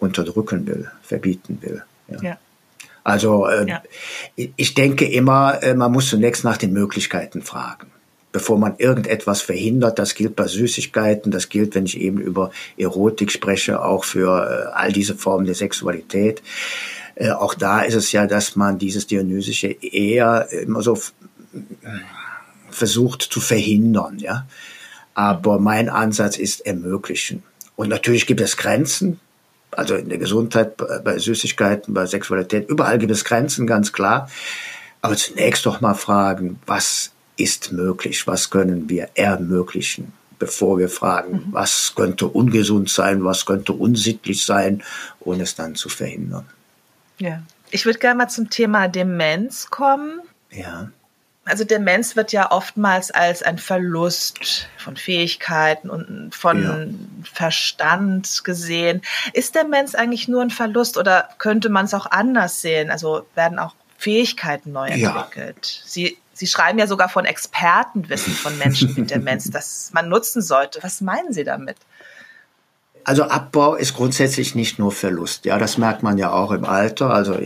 unterdrücken 0.00 0.66
will, 0.66 0.90
verbieten 1.00 1.58
will. 1.62 1.84
Ja. 2.08 2.22
ja. 2.22 2.38
Also 3.04 3.46
äh, 3.46 3.68
ja. 3.68 3.82
ich 4.34 4.74
denke 4.74 5.06
immer, 5.06 5.62
äh, 5.62 5.74
man 5.74 5.92
muss 5.92 6.08
zunächst 6.08 6.44
nach 6.44 6.56
den 6.56 6.72
Möglichkeiten 6.72 7.42
fragen, 7.42 7.88
bevor 8.32 8.58
man 8.58 8.76
irgendetwas 8.78 9.42
verhindert. 9.42 9.98
Das 9.98 10.14
gilt 10.14 10.36
bei 10.36 10.46
Süßigkeiten, 10.46 11.30
das 11.30 11.48
gilt, 11.48 11.74
wenn 11.74 11.86
ich 11.86 12.00
eben 12.00 12.18
über 12.18 12.50
Erotik 12.76 13.32
spreche, 13.32 13.82
auch 13.82 14.04
für 14.04 14.70
äh, 14.70 14.76
all 14.76 14.92
diese 14.92 15.14
Formen 15.14 15.46
der 15.46 15.54
Sexualität. 15.54 16.42
Äh, 17.14 17.30
auch 17.30 17.54
da 17.54 17.82
ist 17.82 17.94
es 17.94 18.12
ja, 18.12 18.26
dass 18.26 18.56
man 18.56 18.78
dieses 18.78 19.06
Dionysische 19.06 19.68
eher 19.68 20.48
immer 20.50 20.82
so 20.82 20.98
versucht 22.70 23.22
zu 23.22 23.40
verhindern, 23.40 24.18
ja. 24.18 24.46
Aber 25.14 25.58
mein 25.58 25.88
Ansatz 25.88 26.38
ist 26.38 26.64
ermöglichen. 26.66 27.42
Und 27.76 27.88
natürlich 27.88 28.26
gibt 28.26 28.40
es 28.40 28.56
Grenzen, 28.56 29.20
also 29.70 29.94
in 29.96 30.08
der 30.08 30.18
Gesundheit, 30.18 30.76
bei 30.76 31.18
Süßigkeiten, 31.18 31.94
bei 31.94 32.06
Sexualität, 32.06 32.68
überall 32.68 32.98
gibt 32.98 33.12
es 33.12 33.24
Grenzen, 33.24 33.66
ganz 33.66 33.92
klar. 33.92 34.28
Aber 35.02 35.16
zunächst 35.16 35.64
doch 35.66 35.80
mal 35.80 35.94
fragen, 35.94 36.58
was 36.66 37.12
ist 37.36 37.72
möglich, 37.72 38.26
was 38.26 38.50
können 38.50 38.88
wir 38.88 39.08
ermöglichen, 39.14 40.12
bevor 40.38 40.78
wir 40.78 40.88
fragen, 40.88 41.32
mhm. 41.32 41.52
was 41.52 41.94
könnte 41.96 42.26
ungesund 42.26 42.90
sein, 42.90 43.24
was 43.24 43.46
könnte 43.46 43.72
unsittlich 43.72 44.44
sein, 44.44 44.82
ohne 45.20 45.44
es 45.44 45.54
dann 45.54 45.74
zu 45.74 45.88
verhindern. 45.88 46.46
Ja, 47.18 47.42
ich 47.70 47.86
würde 47.86 47.98
gerne 47.98 48.18
mal 48.18 48.28
zum 48.28 48.50
Thema 48.50 48.88
Demenz 48.88 49.68
kommen. 49.70 50.20
Ja 50.50 50.90
also 51.44 51.64
Demenz 51.64 52.16
wird 52.16 52.32
ja 52.32 52.52
oftmals 52.52 53.10
als 53.10 53.42
ein 53.42 53.58
Verlust 53.58 54.68
von 54.76 54.96
Fähigkeiten 54.96 55.90
und 55.90 56.34
von 56.34 56.62
ja. 56.62 57.30
Verstand 57.32 58.44
gesehen. 58.44 59.02
Ist 59.32 59.54
Demenz 59.54 59.94
eigentlich 59.94 60.28
nur 60.28 60.42
ein 60.42 60.50
Verlust 60.50 60.98
oder 60.98 61.28
könnte 61.38 61.68
man 61.68 61.86
es 61.86 61.94
auch 61.94 62.06
anders 62.06 62.60
sehen? 62.60 62.90
Also 62.90 63.26
werden 63.34 63.58
auch 63.58 63.74
Fähigkeiten 63.96 64.72
neu 64.72 64.88
entwickelt? 64.88 65.82
Ja. 65.82 65.88
Sie, 65.88 66.18
Sie 66.32 66.46
schreiben 66.46 66.78
ja 66.78 66.86
sogar 66.86 67.08
von 67.08 67.24
Expertenwissen 67.24 68.32
von 68.32 68.56
Menschen 68.58 68.94
mit 68.94 69.10
Demenz, 69.10 69.50
das 69.52 69.90
man 69.92 70.08
nutzen 70.08 70.42
sollte. 70.42 70.82
Was 70.82 71.00
meinen 71.00 71.32
Sie 71.32 71.44
damit? 71.44 71.76
Also 73.04 73.24
Abbau 73.24 73.74
ist 73.74 73.94
grundsätzlich 73.94 74.54
nicht 74.54 74.78
nur 74.78 74.92
Verlust. 74.92 75.46
Ja, 75.46 75.58
das 75.58 75.78
merkt 75.78 76.02
man 76.02 76.18
ja 76.18 76.32
auch 76.32 76.50
im 76.52 76.64
Alter. 76.64 77.10
Also 77.10 77.38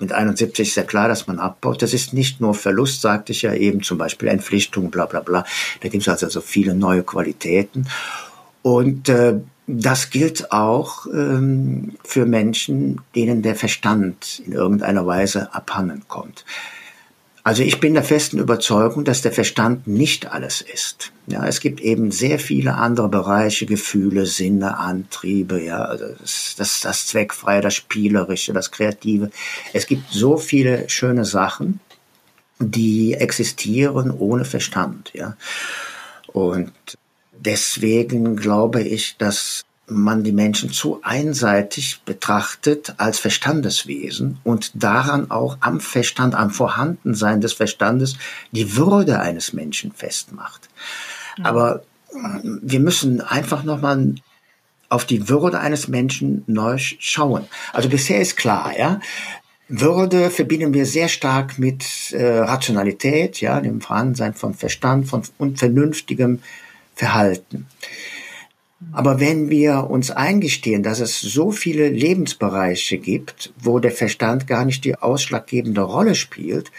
mit 0.00 0.12
71 0.12 0.68
ist 0.68 0.74
ja 0.76 0.82
klar, 0.82 1.08
dass 1.08 1.26
man 1.26 1.38
abbaut. 1.38 1.82
Das 1.82 1.92
ist 1.92 2.12
nicht 2.12 2.40
nur 2.40 2.54
Verlust, 2.54 3.00
sagte 3.00 3.32
ich 3.32 3.42
ja 3.42 3.54
eben, 3.54 3.82
zum 3.82 3.98
Beispiel 3.98 4.28
Entpflichtung, 4.28 4.90
bla 4.90 5.06
bla 5.06 5.20
bla. 5.20 5.44
Da 5.80 5.88
gibt 5.88 6.02
es 6.02 6.08
also 6.08 6.28
so 6.28 6.40
viele 6.40 6.74
neue 6.74 7.02
Qualitäten. 7.02 7.86
Und 8.62 9.08
äh, 9.08 9.40
das 9.66 10.10
gilt 10.10 10.52
auch 10.52 11.06
ähm, 11.06 11.92
für 12.02 12.26
Menschen, 12.26 13.00
denen 13.14 13.42
der 13.42 13.54
Verstand 13.54 14.42
in 14.44 14.52
irgendeiner 14.52 15.06
Weise 15.06 15.54
abhanden 15.54 16.02
kommt. 16.08 16.44
Also 17.42 17.62
ich 17.62 17.80
bin 17.80 17.94
der 17.94 18.04
festen 18.04 18.38
Überzeugung, 18.38 19.04
dass 19.04 19.22
der 19.22 19.32
Verstand 19.32 19.86
nicht 19.86 20.30
alles 20.30 20.60
ist. 20.60 21.12
Ja, 21.26 21.46
es 21.46 21.60
gibt 21.60 21.80
eben 21.80 22.10
sehr 22.10 22.38
viele 22.38 22.74
andere 22.74 23.08
Bereiche, 23.08 23.64
Gefühle, 23.64 24.26
Sinne, 24.26 24.78
Antriebe, 24.78 25.62
ja, 25.62 25.82
also 25.84 26.06
das, 26.20 26.54
das, 26.58 26.80
das 26.80 27.06
Zweckfreie, 27.06 27.62
das 27.62 27.74
Spielerische, 27.74 28.52
das 28.52 28.70
Kreative. 28.70 29.30
Es 29.72 29.86
gibt 29.86 30.10
so 30.12 30.36
viele 30.36 30.88
schöne 30.90 31.24
Sachen, 31.24 31.80
die 32.58 33.14
existieren 33.14 34.10
ohne 34.10 34.44
Verstand, 34.44 35.12
ja. 35.14 35.36
Und 36.26 36.72
deswegen 37.32 38.36
glaube 38.36 38.82
ich, 38.82 39.16
dass 39.16 39.64
man 39.90 40.24
die 40.24 40.32
Menschen 40.32 40.72
zu 40.72 41.00
einseitig 41.02 42.02
betrachtet 42.04 42.94
als 42.96 43.18
Verstandeswesen 43.18 44.38
und 44.44 44.70
daran 44.74 45.30
auch 45.30 45.58
am 45.60 45.80
Verstand, 45.80 46.34
am 46.34 46.50
Vorhandensein 46.50 47.40
des 47.40 47.52
Verstandes 47.52 48.16
die 48.52 48.76
Würde 48.76 49.20
eines 49.20 49.52
Menschen 49.52 49.92
festmacht. 49.92 50.68
Mhm. 51.38 51.46
Aber 51.46 51.82
wir 52.62 52.80
müssen 52.80 53.20
einfach 53.20 53.64
nochmal 53.64 54.14
auf 54.88 55.04
die 55.04 55.28
Würde 55.28 55.60
eines 55.60 55.88
Menschen 55.88 56.42
neu 56.46 56.76
schauen. 56.78 57.46
Also 57.72 57.88
bisher 57.88 58.20
ist 58.20 58.36
klar, 58.36 58.76
ja, 58.76 59.00
würde 59.68 60.30
verbinden 60.30 60.74
wir 60.74 60.84
sehr 60.84 61.08
stark 61.08 61.58
mit 61.58 62.12
äh, 62.12 62.38
Rationalität, 62.40 63.40
ja, 63.40 63.60
dem 63.60 63.80
Vorhandensein 63.80 64.34
von 64.34 64.54
Verstand 64.54 65.08
von, 65.08 65.22
und 65.38 65.60
vernünftigem 65.60 66.40
Verhalten. 66.96 67.68
Aber 68.92 69.20
wenn 69.20 69.50
wir 69.50 69.90
uns 69.90 70.10
eingestehen, 70.10 70.82
dass 70.82 71.00
es 71.00 71.20
so 71.20 71.50
viele 71.52 71.88
Lebensbereiche 71.88 72.98
gibt, 72.98 73.52
wo 73.60 73.78
der 73.78 73.92
Verstand 73.92 74.46
gar 74.46 74.64
nicht 74.64 74.84
die 74.84 74.96
ausschlaggebende 74.96 75.82
Rolle 75.82 76.14
spielt, 76.14 76.72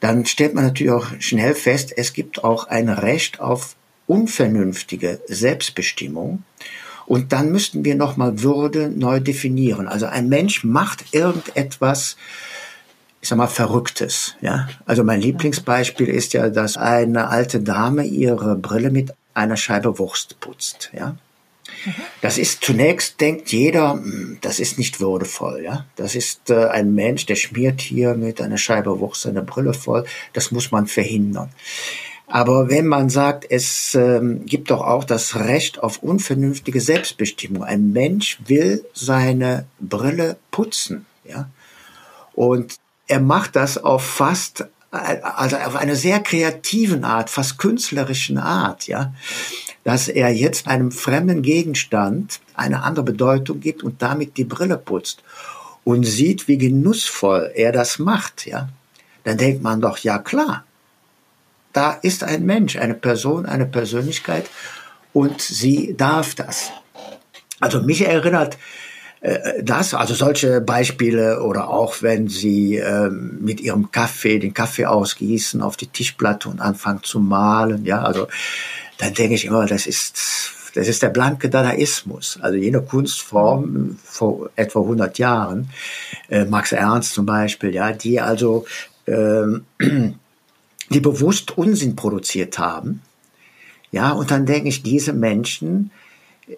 dann 0.00 0.26
stellt 0.26 0.54
man 0.54 0.64
natürlich 0.64 0.92
auch 0.92 1.08
schnell 1.18 1.54
fest, 1.54 1.92
es 1.96 2.12
gibt 2.12 2.44
auch 2.44 2.68
ein 2.68 2.88
Recht 2.88 3.40
auf 3.40 3.74
unvernünftige 4.06 5.20
Selbstbestimmung. 5.26 6.44
Und 7.04 7.32
dann 7.32 7.50
müssten 7.50 7.84
wir 7.84 7.94
nochmal 7.94 8.42
Würde 8.42 8.90
neu 8.90 9.18
definieren. 9.18 9.88
Also 9.88 10.06
ein 10.06 10.28
Mensch 10.28 10.62
macht 10.62 11.14
irgendetwas, 11.14 12.16
ich 13.20 13.28
sag 13.28 13.38
mal, 13.38 13.46
Verrücktes. 13.46 14.36
Ja? 14.40 14.68
Also 14.86 15.04
mein 15.04 15.20
Lieblingsbeispiel 15.20 16.08
ist 16.08 16.32
ja, 16.32 16.48
dass 16.48 16.76
eine 16.76 17.28
alte 17.28 17.60
Dame 17.60 18.04
ihre 18.04 18.56
Brille 18.56 18.90
mit 18.90 19.14
einer 19.38 19.56
Scheibe 19.56 19.98
Wurst 19.98 20.40
putzt. 20.40 20.90
Ja? 20.92 21.16
Das 22.20 22.38
ist 22.38 22.64
zunächst 22.64 23.20
denkt 23.20 23.52
jeder, 23.52 23.92
hm, 23.92 24.38
das 24.40 24.58
ist 24.60 24.78
nicht 24.78 25.00
würdevoll, 25.00 25.62
ja. 25.62 25.86
Das 25.96 26.14
ist 26.14 26.50
äh, 26.50 26.66
ein 26.66 26.94
Mensch, 26.94 27.26
der 27.26 27.36
schmiert 27.36 27.80
hier 27.80 28.14
mit 28.14 28.40
einer 28.40 28.58
Scheibe 28.58 29.00
Wurst 29.00 29.22
seine 29.22 29.42
Brille 29.42 29.74
voll. 29.74 30.04
Das 30.32 30.50
muss 30.50 30.70
man 30.70 30.86
verhindern. 30.86 31.50
Aber 32.26 32.68
wenn 32.68 32.86
man 32.86 33.08
sagt, 33.08 33.46
es 33.48 33.94
ähm, 33.94 34.44
gibt 34.44 34.70
doch 34.70 34.82
auch 34.82 35.04
das 35.04 35.34
Recht 35.36 35.82
auf 35.82 36.02
unvernünftige 36.02 36.80
Selbstbestimmung. 36.80 37.64
Ein 37.64 37.92
Mensch 37.92 38.38
will 38.46 38.84
seine 38.92 39.66
Brille 39.80 40.36
putzen, 40.50 41.06
ja. 41.24 41.48
Und 42.34 42.76
er 43.06 43.20
macht 43.20 43.56
das 43.56 43.78
auf 43.78 44.04
fast, 44.04 44.66
also 44.90 45.56
auf 45.56 45.76
eine 45.76 45.96
sehr 45.96 46.20
kreativen 46.20 47.04
Art, 47.04 47.30
fast 47.30 47.58
künstlerischen 47.58 48.38
Art, 48.38 48.86
ja. 48.86 49.12
Dass 49.84 50.08
er 50.08 50.30
jetzt 50.30 50.66
einem 50.66 50.90
fremden 50.90 51.42
Gegenstand 51.42 52.40
eine 52.54 52.82
andere 52.82 53.04
Bedeutung 53.04 53.60
gibt 53.60 53.82
und 53.82 54.02
damit 54.02 54.36
die 54.36 54.44
Brille 54.44 54.78
putzt 54.78 55.22
und 55.84 56.04
sieht, 56.04 56.48
wie 56.48 56.58
genussvoll 56.58 57.50
er 57.54 57.72
das 57.72 57.98
macht, 57.98 58.46
ja. 58.46 58.68
Dann 59.24 59.36
denkt 59.36 59.62
man 59.62 59.80
doch, 59.80 59.98
ja 59.98 60.18
klar, 60.18 60.64
da 61.72 61.92
ist 61.92 62.24
ein 62.24 62.46
Mensch, 62.46 62.76
eine 62.76 62.94
Person, 62.94 63.46
eine 63.46 63.66
Persönlichkeit 63.66 64.48
und 65.12 65.40
sie 65.40 65.94
darf 65.96 66.34
das. 66.34 66.70
Also 67.60 67.82
mich 67.82 68.06
erinnert 68.06 68.56
das, 69.62 69.94
also 69.94 70.14
solche 70.14 70.60
Beispiele 70.60 71.42
oder 71.42 71.68
auch 71.68 72.02
wenn 72.02 72.28
sie 72.28 72.76
äh, 72.76 73.10
mit 73.10 73.60
ihrem 73.60 73.90
Kaffee 73.90 74.38
den 74.38 74.54
Kaffee 74.54 74.86
ausgießen 74.86 75.60
auf 75.60 75.76
die 75.76 75.88
Tischplatte 75.88 76.48
und 76.48 76.60
anfangen 76.60 77.02
zu 77.02 77.18
malen, 77.18 77.84
ja, 77.84 78.02
also 78.02 78.28
dann 78.98 79.14
denke 79.14 79.34
ich 79.34 79.44
immer, 79.44 79.66
das 79.66 79.86
ist 79.86 80.54
das 80.74 80.86
ist 80.86 81.02
der 81.02 81.08
blanke 81.08 81.48
Dadaismus, 81.48 82.38
also 82.40 82.56
jene 82.56 82.82
Kunstform 82.82 83.98
vor 84.04 84.50
etwa 84.54 84.80
100 84.80 85.18
Jahren, 85.18 85.70
äh, 86.28 86.44
Max 86.44 86.70
Ernst 86.72 87.14
zum 87.14 87.26
Beispiel, 87.26 87.74
ja, 87.74 87.92
die 87.92 88.20
also 88.20 88.64
ähm, 89.08 89.64
die 90.90 91.00
bewusst 91.00 91.56
Unsinn 91.58 91.96
produziert 91.96 92.58
haben. 92.58 93.02
Ja, 93.90 94.12
und 94.12 94.30
dann 94.30 94.46
denke 94.46 94.68
ich, 94.68 94.82
diese 94.82 95.12
Menschen, 95.12 95.90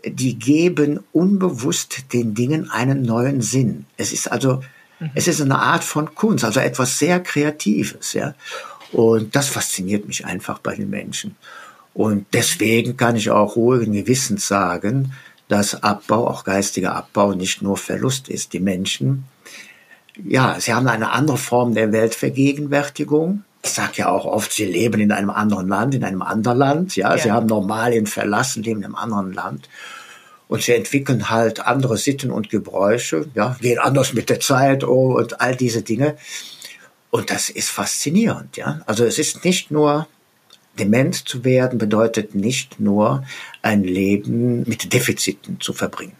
die 0.04 0.38
geben 0.38 1.00
unbewusst 1.12 2.12
den 2.12 2.34
Dingen 2.34 2.70
einen 2.70 3.02
neuen 3.02 3.40
Sinn. 3.40 3.86
Es 3.96 4.12
ist 4.12 4.30
also, 4.30 4.62
mhm. 4.98 5.10
es 5.14 5.28
ist 5.28 5.40
eine 5.40 5.58
Art 5.58 5.84
von 5.84 6.14
Kunst, 6.14 6.44
also 6.44 6.60
etwas 6.60 6.98
sehr 6.98 7.20
Kreatives, 7.20 8.12
ja. 8.12 8.34
Und 8.92 9.36
das 9.36 9.48
fasziniert 9.48 10.06
mich 10.06 10.26
einfach 10.26 10.58
bei 10.58 10.74
den 10.74 10.90
Menschen. 10.90 11.36
Und 11.94 12.26
deswegen 12.32 12.96
kann 12.96 13.16
ich 13.16 13.30
auch 13.30 13.56
ruhigen 13.56 13.92
Gewissens 13.92 14.46
sagen, 14.48 15.12
dass 15.48 15.82
Abbau, 15.82 16.26
auch 16.26 16.44
geistiger 16.44 16.94
Abbau, 16.94 17.34
nicht 17.34 17.62
nur 17.62 17.76
Verlust 17.76 18.28
ist. 18.28 18.52
Die 18.52 18.60
Menschen, 18.60 19.24
ja, 20.24 20.58
sie 20.60 20.72
haben 20.72 20.86
eine 20.86 21.10
andere 21.10 21.36
Form 21.36 21.74
der 21.74 21.92
Weltvergegenwärtigung 21.92 23.44
ich 23.62 23.70
sage 23.70 23.92
ja 23.96 24.08
auch 24.08 24.24
oft, 24.24 24.52
sie 24.52 24.64
leben 24.64 25.00
in 25.00 25.12
einem 25.12 25.30
anderen 25.30 25.68
Land, 25.68 25.94
in 25.94 26.04
einem 26.04 26.22
anderen 26.22 26.58
Land. 26.58 26.96
Ja, 26.96 27.14
ja. 27.14 27.22
sie 27.22 27.30
haben 27.30 27.46
Normalien 27.46 28.06
verlassen, 28.06 28.62
leben 28.62 28.80
in 28.80 28.86
einem 28.86 28.94
anderen 28.94 29.32
Land. 29.32 29.68
Und 30.48 30.62
sie 30.62 30.72
entwickeln 30.72 31.30
halt 31.30 31.60
andere 31.60 31.96
Sitten 31.96 32.30
und 32.30 32.50
Gebräuche, 32.50 33.26
ja, 33.34 33.56
gehen 33.60 33.78
anders 33.78 34.14
mit 34.14 34.30
der 34.30 34.40
Zeit 34.40 34.82
um 34.82 35.14
und 35.14 35.40
all 35.40 35.54
diese 35.54 35.82
Dinge. 35.82 36.16
Und 37.10 37.30
das 37.30 37.50
ist 37.50 37.68
faszinierend, 37.68 38.56
ja. 38.56 38.80
Also 38.86 39.04
es 39.04 39.18
ist 39.18 39.44
nicht 39.44 39.70
nur, 39.70 40.08
dement 40.78 41.28
zu 41.28 41.44
werden 41.44 41.78
bedeutet 41.78 42.34
nicht 42.34 42.80
nur 42.80 43.24
ein 43.62 43.84
Leben 43.84 44.64
mit 44.66 44.92
Defiziten 44.92 45.60
zu 45.60 45.72
verbringen. 45.72 46.16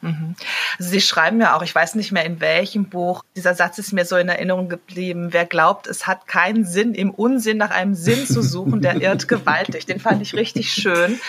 Mhm. 0.00 0.34
Also 0.78 0.90
Sie 0.90 1.00
schreiben 1.00 1.40
ja 1.40 1.56
auch, 1.56 1.62
ich 1.62 1.74
weiß 1.74 1.94
nicht 1.94 2.12
mehr 2.12 2.24
in 2.24 2.40
welchem 2.40 2.88
Buch, 2.88 3.24
dieser 3.36 3.54
Satz 3.54 3.78
ist 3.78 3.92
mir 3.92 4.04
so 4.04 4.16
in 4.16 4.28
Erinnerung 4.28 4.68
geblieben, 4.68 5.32
wer 5.32 5.46
glaubt, 5.46 5.86
es 5.86 6.06
hat 6.06 6.26
keinen 6.28 6.64
Sinn, 6.64 6.94
im 6.94 7.10
Unsinn 7.10 7.56
nach 7.56 7.70
einem 7.70 7.94
Sinn 7.94 8.26
zu 8.26 8.42
suchen, 8.42 8.80
der 8.80 9.00
irrt 9.00 9.28
gewaltig. 9.28 9.86
Den 9.86 10.00
fand 10.00 10.22
ich 10.22 10.34
richtig 10.34 10.72
schön. 10.72 11.20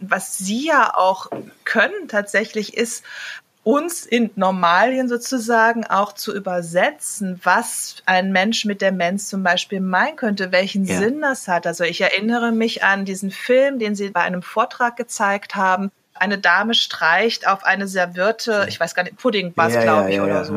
Was 0.00 0.38
Sie 0.38 0.66
ja 0.66 0.94
auch 0.94 1.28
können 1.64 2.08
tatsächlich 2.08 2.76
ist, 2.76 3.04
uns 3.68 4.06
in 4.06 4.30
Normalien 4.34 5.10
sozusagen 5.10 5.84
auch 5.84 6.14
zu 6.14 6.34
übersetzen, 6.34 7.38
was 7.42 7.96
ein 8.06 8.32
Mensch 8.32 8.64
mit 8.64 8.80
Demenz 8.80 9.28
zum 9.28 9.42
Beispiel 9.42 9.80
meinen 9.80 10.16
könnte, 10.16 10.52
welchen 10.52 10.86
ja. 10.86 10.96
Sinn 10.96 11.20
das 11.20 11.48
hat. 11.48 11.66
Also 11.66 11.84
ich 11.84 12.00
erinnere 12.00 12.50
mich 12.50 12.82
an 12.82 13.04
diesen 13.04 13.30
Film, 13.30 13.78
den 13.78 13.94
Sie 13.94 14.08
bei 14.08 14.22
einem 14.22 14.40
Vortrag 14.40 14.96
gezeigt 14.96 15.54
haben, 15.54 15.90
eine 16.20 16.38
Dame 16.38 16.74
streicht 16.74 17.46
auf 17.46 17.64
eine 17.64 17.86
Serviette, 17.88 18.66
ich 18.68 18.78
weiß 18.78 18.94
gar 18.94 19.02
nicht, 19.02 19.16
Pudding 19.16 19.52
war 19.56 19.68
es, 19.68 19.74
ja, 19.74 19.82
glaube 19.82 20.10
ich, 20.10 20.16
ja, 20.16 20.22
oder 20.22 20.34
ja, 20.34 20.44
so. 20.44 20.54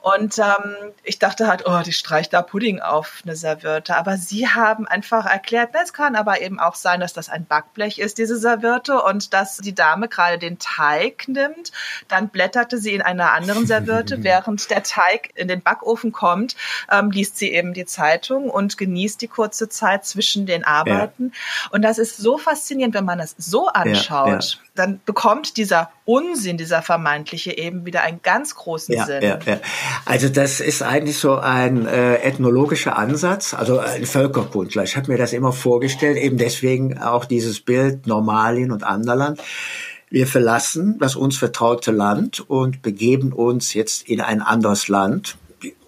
Und 0.00 0.38
ähm, 0.38 0.92
ich 1.02 1.18
dachte 1.18 1.46
halt, 1.46 1.64
oh, 1.66 1.80
die 1.84 1.92
streicht 1.92 2.32
da 2.32 2.42
Pudding 2.42 2.80
auf 2.80 3.22
eine 3.24 3.36
Serviette. 3.36 3.96
Aber 3.96 4.16
sie 4.16 4.48
haben 4.48 4.86
einfach 4.86 5.26
erklärt, 5.26 5.70
na, 5.72 5.80
es 5.82 5.92
kann 5.92 6.16
aber 6.16 6.40
eben 6.40 6.60
auch 6.60 6.74
sein, 6.74 7.00
dass 7.00 7.12
das 7.12 7.28
ein 7.28 7.44
Backblech 7.46 7.98
ist, 7.98 8.18
diese 8.18 8.36
Serviette, 8.36 9.02
und 9.02 9.32
dass 9.32 9.58
die 9.58 9.74
Dame 9.74 10.08
gerade 10.08 10.38
den 10.38 10.58
Teig 10.58 11.28
nimmt. 11.28 11.72
Dann 12.08 12.28
blätterte 12.28 12.78
sie 12.78 12.94
in 12.94 13.02
einer 13.02 13.32
anderen 13.32 13.66
Serviette, 13.66 14.22
während 14.22 14.70
der 14.70 14.82
Teig 14.82 15.30
in 15.34 15.48
den 15.48 15.62
Backofen 15.62 16.12
kommt, 16.12 16.56
ähm, 16.90 17.10
liest 17.10 17.38
sie 17.38 17.52
eben 17.52 17.74
die 17.74 17.86
Zeitung 17.86 18.50
und 18.50 18.78
genießt 18.78 19.20
die 19.20 19.28
kurze 19.28 19.68
Zeit 19.68 20.04
zwischen 20.04 20.46
den 20.46 20.64
Arbeiten. 20.64 21.32
Und 21.70 21.82
das 21.82 21.98
ist 21.98 22.16
so 22.16 22.38
faszinierend, 22.38 22.94
wenn 22.94 23.04
man 23.04 23.20
es 23.20 23.34
so 23.38 23.68
anschaut 23.68 24.60
dann 24.86 25.00
bekommt 25.04 25.56
dieser 25.56 25.90
Unsinn, 26.04 26.56
dieser 26.56 26.82
vermeintliche 26.82 27.56
eben 27.58 27.84
wieder 27.84 28.02
einen 28.02 28.20
ganz 28.22 28.54
großen 28.54 28.94
ja, 28.94 29.06
Sinn. 29.06 29.22
Ja, 29.22 29.38
ja. 29.44 29.60
Also 30.04 30.28
das 30.28 30.60
ist 30.60 30.82
eigentlich 30.82 31.18
so 31.18 31.36
ein 31.36 31.86
äh, 31.86 32.16
ethnologischer 32.16 32.96
Ansatz, 32.96 33.52
also 33.52 33.80
ein 33.80 34.06
Völkerkundler. 34.06 34.84
Ich 34.84 34.96
habe 34.96 35.10
mir 35.10 35.18
das 35.18 35.32
immer 35.32 35.52
vorgestellt, 35.52 36.16
eben 36.16 36.38
deswegen 36.38 36.98
auch 36.98 37.24
dieses 37.24 37.60
Bild 37.60 38.06
Normalien 38.06 38.70
und 38.70 38.84
Anderland. 38.84 39.40
Wir 40.08 40.28
verlassen 40.28 40.98
das 41.00 41.16
uns 41.16 41.36
vertraute 41.36 41.90
Land 41.90 42.48
und 42.48 42.82
begeben 42.82 43.32
uns 43.32 43.74
jetzt 43.74 44.08
in 44.08 44.20
ein 44.20 44.40
anderes 44.40 44.86
Land. 44.86 45.36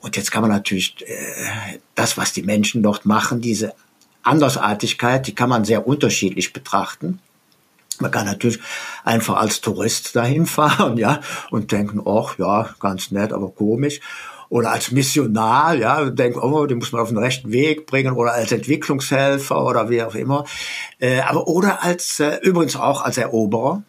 Und 0.00 0.16
jetzt 0.16 0.32
kann 0.32 0.42
man 0.42 0.50
natürlich 0.50 0.96
äh, 1.06 1.78
das, 1.94 2.16
was 2.16 2.32
die 2.32 2.42
Menschen 2.42 2.82
dort 2.82 3.06
machen, 3.06 3.40
diese 3.40 3.74
Andersartigkeit, 4.22 5.28
die 5.28 5.34
kann 5.36 5.48
man 5.48 5.64
sehr 5.64 5.86
unterschiedlich 5.86 6.52
betrachten. 6.52 7.20
Man 8.00 8.10
kann 8.10 8.26
natürlich 8.26 8.60
einfach 9.04 9.36
als 9.36 9.60
Tourist 9.60 10.14
dahin 10.16 10.46
fahren, 10.46 10.96
ja, 10.96 11.20
und 11.50 11.72
denken, 11.72 12.00
ach, 12.06 12.38
ja, 12.38 12.70
ganz 12.80 13.10
nett, 13.10 13.32
aber 13.32 13.50
komisch. 13.50 14.00
Oder 14.50 14.70
als 14.70 14.90
Missionar, 14.92 15.74
ja, 15.74 16.00
und 16.00 16.18
denken, 16.18 16.38
oh, 16.38 16.64
den 16.66 16.78
muss 16.78 16.92
man 16.92 17.02
auf 17.02 17.08
den 17.08 17.18
rechten 17.18 17.52
Weg 17.52 17.86
bringen, 17.86 18.14
oder 18.14 18.32
als 18.32 18.50
Entwicklungshelfer 18.50 19.62
oder 19.64 19.90
wie 19.90 20.02
auch 20.02 20.14
immer. 20.14 20.44
Äh, 20.98 21.20
aber 21.20 21.48
oder 21.48 21.82
als, 21.82 22.18
äh, 22.20 22.38
übrigens 22.42 22.76
auch 22.76 23.02
als 23.02 23.18
Eroberer. 23.18 23.82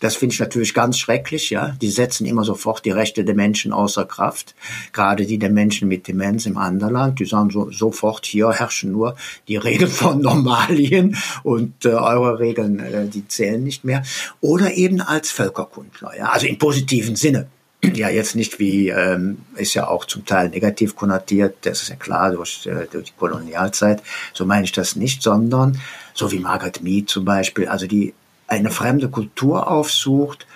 Das 0.00 0.14
finde 0.14 0.34
ich 0.34 0.40
natürlich 0.40 0.74
ganz 0.74 0.98
schrecklich, 0.98 1.48
ja. 1.48 1.74
Die 1.80 1.90
setzen 1.90 2.26
immer 2.26 2.44
sofort 2.44 2.84
die 2.84 2.90
Rechte 2.90 3.24
der 3.24 3.34
Menschen 3.34 3.72
außer 3.72 4.04
Kraft. 4.04 4.54
Gerade 4.92 5.24
die 5.24 5.38
der 5.38 5.50
Menschen 5.50 5.88
mit 5.88 6.06
Demenz 6.06 6.44
im 6.44 6.58
Anderland, 6.58 7.18
die 7.18 7.24
sagen 7.24 7.48
so, 7.48 7.70
sofort, 7.70 8.26
hier 8.26 8.52
herrschen 8.52 8.92
nur 8.92 9.16
die 9.48 9.56
Regeln 9.56 9.90
von 9.90 10.20
Normalien 10.20 11.16
und 11.44 11.86
äh, 11.86 11.88
eure 11.88 12.38
Regeln, 12.38 12.78
äh, 12.78 13.06
die 13.08 13.26
zählen 13.26 13.62
nicht 13.64 13.84
mehr. 13.84 14.02
Oder 14.42 14.74
eben 14.74 15.00
als 15.00 15.30
Völkerkundler, 15.30 16.12
ja. 16.16 16.26
Also 16.26 16.46
im 16.46 16.58
positiven 16.58 17.16
Sinne. 17.16 17.48
Ja, 17.82 18.10
jetzt 18.10 18.34
nicht 18.34 18.58
wie, 18.58 18.88
ähm, 18.88 19.38
ist 19.54 19.74
ja 19.74 19.86
auch 19.86 20.04
zum 20.06 20.24
Teil 20.26 20.48
negativ 20.48 20.96
konnotiert, 20.96 21.56
das 21.62 21.82
ist 21.82 21.88
ja 21.88 21.96
klar 21.96 22.32
durch, 22.32 22.66
äh, 22.66 22.86
durch 22.90 23.04
die 23.06 23.12
Kolonialzeit, 23.16 24.02
so 24.32 24.44
meine 24.44 24.64
ich 24.64 24.72
das 24.72 24.96
nicht, 24.96 25.22
sondern 25.22 25.78
so 26.12 26.32
wie 26.32 26.38
Margaret 26.38 26.82
Mead 26.82 27.08
zum 27.08 27.24
Beispiel, 27.24 27.68
also 27.68 27.86
die 27.86 28.14
eine 28.46 28.70
fremde 28.70 29.08
Kultur 29.08 29.68
aufsucht 29.70 30.46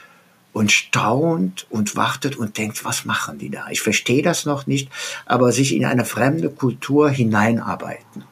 und 0.52 0.72
staunt 0.72 1.66
und 1.70 1.96
wartet 1.96 2.36
und 2.36 2.58
denkt, 2.58 2.84
was 2.84 3.04
machen 3.04 3.38
die 3.38 3.50
da? 3.50 3.68
Ich 3.70 3.80
verstehe 3.80 4.22
das 4.22 4.46
noch 4.46 4.66
nicht, 4.66 4.88
aber 5.26 5.52
sich 5.52 5.74
in 5.74 5.84
eine 5.84 6.04
fremde 6.04 6.50
Kultur 6.50 7.10
hineinarbeiten. 7.10 8.24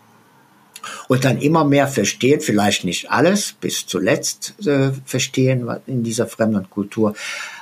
Und 1.06 1.24
dann 1.24 1.38
immer 1.38 1.64
mehr 1.64 1.86
verstehen, 1.86 2.40
vielleicht 2.40 2.84
nicht 2.84 3.10
alles, 3.10 3.52
bis 3.52 3.86
zuletzt 3.86 4.54
äh, 4.66 4.92
verstehen 5.04 5.68
in 5.86 6.02
dieser 6.02 6.26
fremden 6.26 6.70
Kultur, 6.70 7.14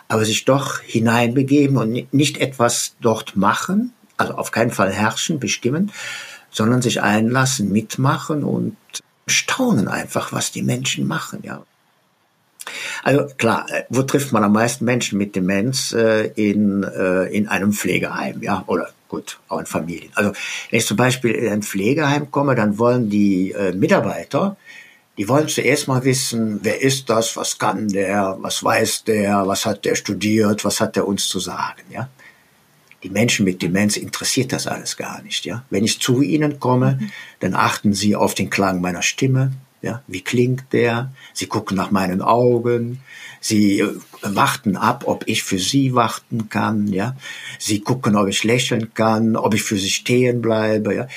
aber 0.09 0.25
sich 0.25 0.45
doch 0.45 0.81
hineinbegeben 0.81 1.77
und 1.77 2.13
nicht 2.13 2.39
etwas 2.39 2.95
dort 3.01 3.37
machen, 3.37 3.93
also 4.17 4.35
auf 4.35 4.53
keinen 4.53 4.71
Fall 4.71 4.93
herrschen, 4.93 5.41
bestimmen, 5.41 5.93
sondern 6.51 6.83
sich 6.83 7.03
einlassen, 7.03 7.73
mitmachen 7.73 8.45
und 8.45 8.77
staunen 9.27 9.89
einfach, 9.89 10.33
was 10.33 10.53
die 10.53 10.63
Menschen 10.63 11.07
machen, 11.07 11.41
ja. 11.43 11.65
Also 13.07 13.25
klar, 13.39 13.67
äh, 13.71 13.85
wo 13.89 14.03
trifft 14.03 14.33
man 14.33 14.43
am 14.43 14.51
meisten 14.51 14.85
Menschen 14.85 15.17
mit 15.17 15.37
Demenz? 15.37 15.93
Äh, 15.93 16.27
in, 16.35 16.83
äh, 16.83 17.27
in 17.27 17.47
einem 17.47 17.73
Pflegeheim, 17.73 18.43
ja, 18.43 18.65
oder 18.67 18.89
gut, 19.07 19.39
auch 19.47 19.61
in 19.61 19.67
Familien. 19.67 20.11
Also 20.17 20.33
wenn 20.71 20.81
ich 20.81 20.87
zum 20.87 20.97
Beispiel 20.97 21.31
in 21.31 21.53
ein 21.53 21.63
Pflegeheim 21.63 22.33
komme, 22.33 22.57
dann 22.57 22.81
wollen 22.81 23.09
die 23.09 23.55
Mitarbeiter, 23.75 24.57
die 25.17 25.29
wollen 25.29 25.47
zuerst 25.47 25.87
mal 25.87 26.03
wissen, 26.03 26.59
wer 26.65 26.83
ist 26.83 27.09
das, 27.09 27.37
was 27.37 27.61
kann 27.61 27.87
der, 27.87 28.37
was 28.41 28.65
weiß 28.65 29.05
der, 29.05 29.47
was 29.47 29.65
hat 29.65 29.85
der 29.85 29.95
studiert, 29.95 30.65
was 30.65 30.81
hat 30.81 30.97
der 30.97 31.07
uns 31.07 31.29
zu 31.29 31.39
sagen, 31.39 31.83
ja. 31.91 32.09
Die 33.05 33.11
Menschen 33.11 33.45
mit 33.45 33.63
Demenz 33.63 33.97
interessiert 33.97 34.53
das 34.53 34.67
alles 34.67 34.97
gar 34.97 35.23
nicht, 35.23 35.45
ja. 35.45 35.65
Wenn 35.71 35.85
ich 35.85 36.01
zu 36.01 36.23
ihnen 36.23 36.59
komme, 36.59 36.99
mhm. 37.01 37.11
dann 37.39 37.55
achten 37.55 37.93
sie 37.93 38.17
auf 38.17 38.35
den 38.35 38.51
Klang 38.51 38.81
meiner 38.81 39.03
Stimme, 39.03 39.53
ja, 39.83 40.03
wie 40.07 40.23
klingt 40.23 40.73
der? 40.73 41.13
Sie 41.33 41.47
gucken 41.47 41.77
nach 41.77 41.91
meinen 41.91 42.23
Augen. 42.23 43.01
Sie 43.41 43.81
äh, 43.81 43.95
warten 44.23 44.77
ab, 44.77 45.05
ob 45.07 45.25
ich 45.29 45.43
für 45.43 45.59
sie 45.59 45.95
warten 45.95 46.49
kann. 46.49 46.89
Ja, 46.89 47.17
sie 47.59 47.81
gucken, 47.81 48.17
ob 48.17 48.29
ich 48.29 48.45
lächeln 48.45 48.93
kann, 48.95 49.37
ob 49.37 49.55
ich 49.55 49.63
für 49.63 49.77
sie 49.77 49.91
stehen 49.91 50.43
bleibe. 50.43 50.95
Ja, 50.95 51.09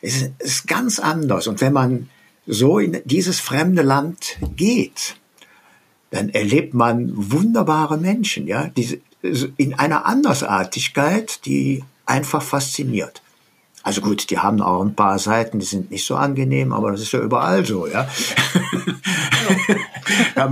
es 0.00 0.30
ist 0.38 0.68
ganz 0.68 0.98
anders. 0.98 1.46
Und 1.46 1.60
wenn 1.60 1.72
man 1.72 2.08
so 2.46 2.78
in 2.78 3.00
dieses 3.04 3.40
fremde 3.40 3.82
Land 3.82 4.36
geht, 4.54 5.16
dann 6.10 6.28
erlebt 6.28 6.74
man 6.74 7.10
wunderbare 7.14 7.98
Menschen. 7.98 8.46
Ja, 8.46 8.68
diese, 8.68 9.00
in 9.56 9.74
einer 9.74 10.06
Andersartigkeit, 10.06 11.44
die 11.44 11.82
einfach 12.04 12.42
fasziniert. 12.42 13.22
Also 13.86 14.00
gut, 14.00 14.30
die 14.30 14.38
haben 14.40 14.60
auch 14.62 14.82
ein 14.82 14.96
paar 14.96 15.16
Seiten, 15.20 15.60
die 15.60 15.64
sind 15.64 15.92
nicht 15.92 16.04
so 16.04 16.16
angenehm, 16.16 16.72
aber 16.72 16.90
das 16.90 17.02
ist 17.02 17.12
ja 17.12 17.20
überall 17.20 17.64
so, 17.64 17.86
ja. 17.86 18.08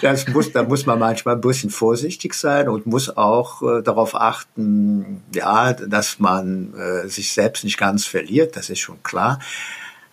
das 0.00 0.26
muss, 0.28 0.52
da 0.52 0.62
muss 0.62 0.86
man 0.86 0.98
manchmal 0.98 1.34
ein 1.34 1.42
bisschen 1.42 1.68
vorsichtig 1.68 2.32
sein 2.32 2.70
und 2.70 2.86
muss 2.86 3.14
auch 3.14 3.60
äh, 3.60 3.82
darauf 3.82 4.14
achten, 4.14 5.22
ja, 5.34 5.74
dass 5.74 6.18
man 6.18 6.72
äh, 6.72 7.08
sich 7.08 7.34
selbst 7.34 7.62
nicht 7.62 7.76
ganz 7.76 8.06
verliert, 8.06 8.56
das 8.56 8.70
ist 8.70 8.78
schon 8.78 9.02
klar. 9.02 9.38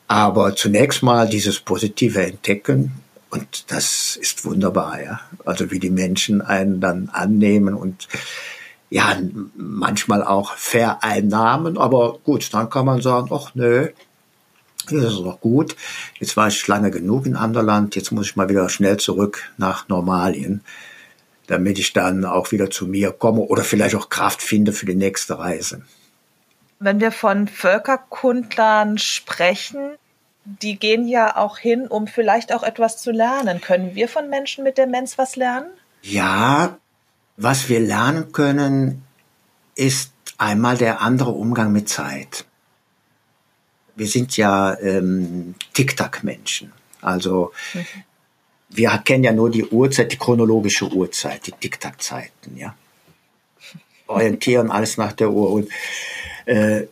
Aber 0.09 0.53
zunächst 0.53 1.01
mal 1.01 1.29
dieses 1.29 1.61
positive 1.61 2.25
Entdecken 2.25 2.91
und 3.29 3.71
das 3.71 4.17
ist 4.17 4.43
wunderbar, 4.43 5.01
ja. 5.01 5.21
Also 5.45 5.71
wie 5.71 5.79
die 5.79 5.91
Menschen 5.91 6.41
einen 6.41 6.81
dann 6.81 7.07
annehmen 7.13 7.73
und 7.73 8.09
ja, 8.89 9.17
manchmal 9.55 10.23
auch 10.23 10.53
Vereinnahmen, 10.55 11.77
aber 11.77 12.19
gut, 12.23 12.53
dann 12.53 12.69
kann 12.69 12.85
man 12.85 13.01
sagen, 13.01 13.29
ach 13.31 13.53
nö, 13.53 13.89
das 14.85 15.13
ist 15.13 15.19
doch 15.19 15.39
gut. 15.39 15.75
Jetzt 16.19 16.35
war 16.35 16.47
ich 16.47 16.67
lange 16.67 16.89
genug 16.89 17.25
in 17.25 17.35
Anderland, 17.35 17.95
jetzt 17.95 18.11
muss 18.11 18.27
ich 18.27 18.35
mal 18.35 18.49
wieder 18.49 18.67
schnell 18.69 18.97
zurück 18.97 19.51
nach 19.57 19.87
Normalien, 19.87 20.61
damit 21.47 21.77
ich 21.77 21.93
dann 21.93 22.25
auch 22.25 22.51
wieder 22.51 22.69
zu 22.71 22.87
mir 22.87 23.11
komme 23.11 23.41
oder 23.41 23.63
vielleicht 23.63 23.95
auch 23.95 24.09
Kraft 24.09 24.41
finde 24.41 24.73
für 24.73 24.85
die 24.85 24.95
nächste 24.95 25.37
Reise. 25.37 25.83
Wenn 26.79 26.99
wir 26.99 27.11
von 27.11 27.47
Völkerkundlern 27.47 28.97
sprechen, 28.97 29.95
die 30.45 30.79
gehen 30.79 31.07
ja 31.07 31.35
auch 31.35 31.57
hin, 31.57 31.87
um 31.87 32.07
vielleicht 32.07 32.53
auch 32.53 32.63
etwas 32.63 32.97
zu 32.97 33.11
lernen. 33.11 33.61
Können 33.61 33.95
wir 33.95 34.07
von 34.07 34.29
Menschen 34.29 34.63
mit 34.63 34.77
Demenz 34.77 35.17
was 35.17 35.35
lernen? 35.35 35.67
Ja, 36.01 36.77
was 37.39 37.69
wir 37.69 37.79
lernen 37.79 38.33
können, 38.33 39.03
ist 39.75 40.11
einmal 40.37 40.77
der 40.77 41.01
andere 41.01 41.31
Umgang 41.31 41.71
mit 41.71 41.87
Zeit. 41.87 42.45
Wir 43.95 44.07
sind 44.07 44.35
ja 44.35 44.77
ähm, 44.79 45.55
Tic-Tac-Menschen. 45.73 46.73
Also 47.01 47.53
mhm. 47.73 47.85
wir 48.69 48.89
kennen 49.05 49.23
ja 49.23 49.31
nur 49.31 49.49
die 49.49 49.65
Uhrzeit, 49.65 50.11
die 50.11 50.17
chronologische 50.17 50.91
Uhrzeit, 50.91 51.47
die 51.47 51.53
Tic-Tac-Zeiten, 51.53 52.57
ja. 52.57 52.75
Orientieren 54.07 54.71
alles 54.71 54.97
nach 54.97 55.13
der 55.13 55.31
Uhr. 55.31 55.51
Und 55.51 55.69
äh, 56.45 56.87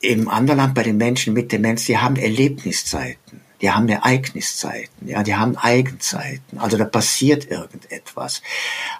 im 0.00 0.28
Anderland 0.28 0.74
bei 0.74 0.82
den 0.82 0.96
Menschen 0.96 1.32
mit 1.32 1.52
Demenz, 1.52 1.84
die 1.84 1.98
haben 1.98 2.16
Erlebniszeiten 2.16 3.45
die 3.60 3.70
haben 3.70 3.88
Ereigniszeiten, 3.88 5.08
ja, 5.08 5.22
die 5.22 5.34
haben 5.34 5.56
Eigenzeiten. 5.56 6.58
Also 6.58 6.76
da 6.76 6.84
passiert 6.84 7.50
irgendetwas. 7.50 8.42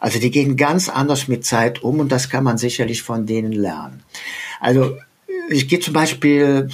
Also 0.01 0.19
die 0.19 0.31
gehen 0.31 0.57
ganz 0.57 0.89
anders 0.89 1.29
mit 1.29 1.45
Zeit 1.45 1.83
um 1.83 2.01
und 2.01 2.11
das 2.11 2.31
kann 2.31 2.45
man 2.45 2.59
sicherlich 2.59 3.03
von 3.03 3.27
denen 3.27 3.53
lernen. 3.53 4.03
Also 4.61 4.97
ich 5.51 5.69
gehe 5.69 5.81
zum 5.81 5.93
Beispiel 5.93 6.71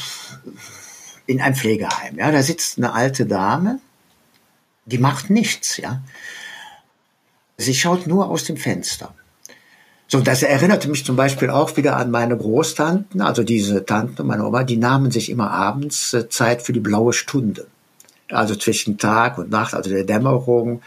in 1.27 1.41
ein 1.41 1.55
Pflegeheim, 1.55 2.19
ja, 2.19 2.31
da 2.31 2.43
sitzt 2.43 2.79
eine 2.79 2.93
alte 2.93 3.27
Dame, 3.27 3.81
die 4.87 4.99
macht 4.99 5.31
nichts, 5.31 5.77
ja. 5.77 6.03
Sie 7.57 7.75
schaut 7.75 8.07
nur 8.07 8.29
aus 8.29 8.45
dem 8.45 8.57
Fenster. 8.57 9.15
So, 10.13 10.21
das 10.21 10.43
erinnerte 10.43 10.91
mich 10.91 11.07
zum 11.07 11.17
Beispiel 11.17 11.49
auch 11.49 11.77
wieder 11.79 11.97
an 11.97 12.11
meine 12.11 12.37
Großtanten, 12.37 13.23
also 13.23 13.45
diese 13.45 13.87
Tanten, 13.87 14.27
meine 14.27 14.45
Oma, 14.45 14.63
die 14.63 14.77
nahmen 14.77 15.11
sich 15.11 15.31
immer 15.31 15.51
abends 15.51 16.13
äh, 16.13 16.29
Zeit 16.29 16.61
für 16.61 16.75
die 16.75 16.81
blaue 16.81 17.15
Stunde. 17.15 17.67
Also 18.33 18.55
zwischen 18.57 18.99
Tag 18.99 19.39
und 19.39 19.51
Nacht, 19.51 19.75
also 19.75 19.91
der 19.91 20.05
Dämmerung, 20.05 20.83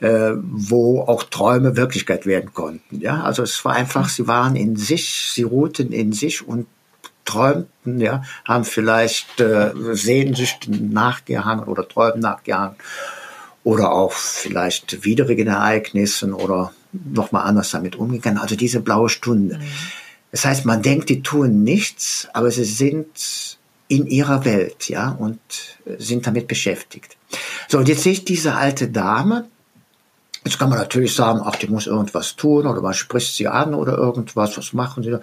äh, 0.00 0.32
wo 0.36 1.00
auch 1.02 1.22
Träume 1.22 1.76
Wirklichkeit 1.76 2.26
werden 2.26 2.52
konnten. 2.52 3.00
Ja, 3.00 3.22
also 3.22 3.42
es 3.42 3.64
war 3.64 3.74
einfach, 3.74 4.08
sie 4.08 4.26
waren 4.26 4.56
in 4.56 4.76
sich, 4.76 5.30
sie 5.32 5.42
ruhten 5.42 5.92
in 5.92 6.12
sich 6.12 6.46
und 6.46 6.66
träumten, 7.24 8.00
ja, 8.00 8.22
haben 8.46 8.64
vielleicht 8.64 9.40
äh, 9.40 9.72
Sehnsüchten 9.92 10.90
nachgehangen 10.92 11.64
oder 11.64 11.86
Träumen 11.88 12.20
nachgehangen 12.20 12.76
oder 13.64 13.92
auch 13.92 14.12
vielleicht 14.12 15.04
widrigen 15.04 15.48
Ereignissen 15.48 16.32
oder 16.32 16.72
nochmal 16.92 17.46
anders 17.46 17.72
damit 17.72 17.96
umgegangen. 17.96 18.38
Also 18.38 18.54
diese 18.54 18.80
blaue 18.80 19.08
Stunde. 19.08 19.58
Mhm. 19.58 19.62
Das 20.30 20.44
heißt, 20.44 20.64
man 20.66 20.82
denkt, 20.82 21.08
die 21.08 21.22
tun 21.22 21.64
nichts, 21.64 22.28
aber 22.32 22.50
sie 22.50 22.64
sind 22.64 23.55
in 23.88 24.06
ihrer 24.06 24.44
Welt, 24.44 24.88
ja, 24.88 25.10
und 25.10 25.38
sind 25.98 26.26
damit 26.26 26.48
beschäftigt. 26.48 27.16
So, 27.68 27.78
und 27.78 27.88
jetzt 27.88 28.02
sehe 28.02 28.12
ich 28.12 28.24
diese 28.24 28.54
alte 28.54 28.88
Dame. 28.88 29.48
Jetzt 30.44 30.58
kann 30.58 30.70
man 30.70 30.78
natürlich 30.78 31.14
sagen, 31.14 31.40
ach, 31.44 31.56
die 31.56 31.68
muss 31.68 31.86
irgendwas 31.86 32.36
tun 32.36 32.66
oder 32.66 32.80
man 32.80 32.94
spricht 32.94 33.34
sie 33.34 33.48
an 33.48 33.74
oder 33.74 33.96
irgendwas, 33.96 34.56
was 34.56 34.72
machen 34.72 35.02
sie. 35.02 35.18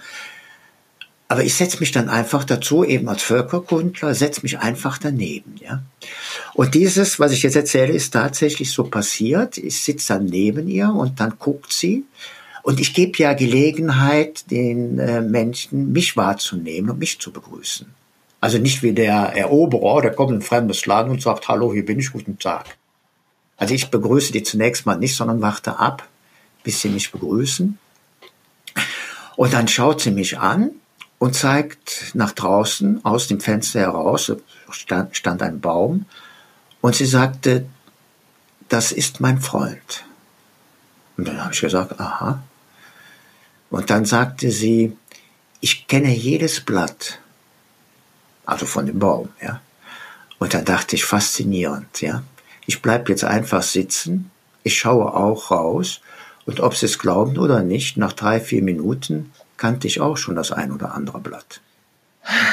Aber 1.30 1.44
ich 1.44 1.56
setze 1.56 1.80
mich 1.80 1.92
dann 1.92 2.10
einfach 2.10 2.44
dazu, 2.44 2.84
eben 2.84 3.08
als 3.10 3.24
Völkerkundler, 3.24 4.14
setze 4.14 4.42
mich 4.44 4.60
einfach 4.60 4.98
daneben, 4.98 5.56
ja. 5.60 5.82
Und 6.54 6.76
dieses, 6.76 7.20
was 7.20 7.32
ich 7.32 7.44
jetzt 7.44 7.56
erzähle, 7.56 7.94
ist 7.94 8.12
tatsächlich 8.12 8.72
so 8.72 8.84
passiert. 8.84 9.58
Ich 9.58 9.82
sitze 9.82 10.14
dann 10.14 10.26
neben 10.26 10.68
ihr 10.68 10.90
und 10.90 11.20
dann 11.20 11.40
guckt 11.40 11.74
sie. 11.74 12.04
Und 12.62 12.80
ich 12.80 12.94
gebe 12.94 13.18
ja 13.18 13.34
Gelegenheit, 13.34 14.50
den 14.52 15.00
äh, 15.00 15.22
Menschen 15.22 15.92
mich 15.92 16.16
wahrzunehmen 16.16 16.92
und 16.92 17.00
mich 17.00 17.20
zu 17.20 17.32
begrüßen. 17.32 17.88
Also 18.44 18.58
nicht 18.58 18.84
wie 18.84 18.92
der 18.92 19.38
Eroberer, 19.38 20.02
der 20.02 20.12
kommt 20.12 20.32
in 20.32 20.40
ein 20.40 20.42
fremdes 20.42 20.86
Land 20.86 21.10
und 21.10 21.22
sagt, 21.22 21.48
hallo, 21.48 21.72
hier 21.72 21.86
bin 21.86 21.98
ich, 21.98 22.12
guten 22.12 22.38
Tag. 22.38 22.76
Also 23.56 23.74
ich 23.74 23.90
begrüße 23.90 24.34
die 24.34 24.44
zunächst 24.44 24.86
mal 24.86 24.98
nicht, 24.98 25.16
sondern 25.16 25.42
warte 25.42 25.80
ab, 25.80 26.06
bis 26.62 26.82
sie 26.82 26.90
mich 26.90 27.14
begrüßen. 27.14 27.80
Und 29.38 29.54
dann 29.54 29.70
schaut 29.70 30.02
sie 30.02 30.12
mich 30.12 30.40
an 30.40 30.72
und 31.20 31.36
zeigt 31.36 32.12
nach 32.16 32.34
draußen 32.34 33.06
aus 33.06 33.30
dem 33.30 33.40
Fenster 33.40 33.80
heraus, 33.80 34.30
stand, 34.72 35.16
stand 35.16 35.42
ein 35.42 35.62
Baum, 35.62 36.06
und 36.82 36.96
sie 36.96 37.06
sagte, 37.06 37.66
das 38.68 38.92
ist 38.92 39.22
mein 39.22 39.40
Freund. 39.40 40.04
Und 41.16 41.30
dann 41.30 41.42
habe 41.42 41.54
ich 41.54 41.62
gesagt, 41.62 41.98
aha. 41.98 42.44
Und 43.70 43.90
dann 43.90 44.04
sagte 44.04 44.52
sie, 44.52 44.98
ich 45.62 45.88
kenne 45.88 46.14
jedes 46.14 46.60
Blatt, 46.60 47.20
also 48.46 48.66
von 48.66 48.86
dem 48.86 49.00
Baum, 49.00 49.30
ja. 49.42 49.62
Und 50.40 50.54
dann 50.54 50.66
dachte 50.66 50.96
ich, 50.96 51.06
faszinierend, 51.06 52.02
ja. 52.02 52.24
Ich 52.66 52.82
bleib 52.82 53.10
jetzt 53.10 53.24
einfach 53.24 53.64
sitzen, 53.64 54.32
ich 54.64 54.80
schaue 54.80 55.14
auch 55.14 55.52
raus 55.52 56.02
und 56.46 56.60
ob 56.60 56.76
Sie 56.76 56.86
es 56.86 57.00
glauben 57.00 57.38
oder 57.38 57.62
nicht, 57.64 57.98
nach 57.98 58.14
drei, 58.14 58.40
vier 58.40 58.62
Minuten 58.62 59.32
kannte 59.58 59.88
ich 59.88 60.02
auch 60.02 60.18
schon 60.18 60.36
das 60.36 60.52
ein 60.52 60.72
oder 60.72 60.94
andere 60.94 61.20
Blatt. 61.20 61.62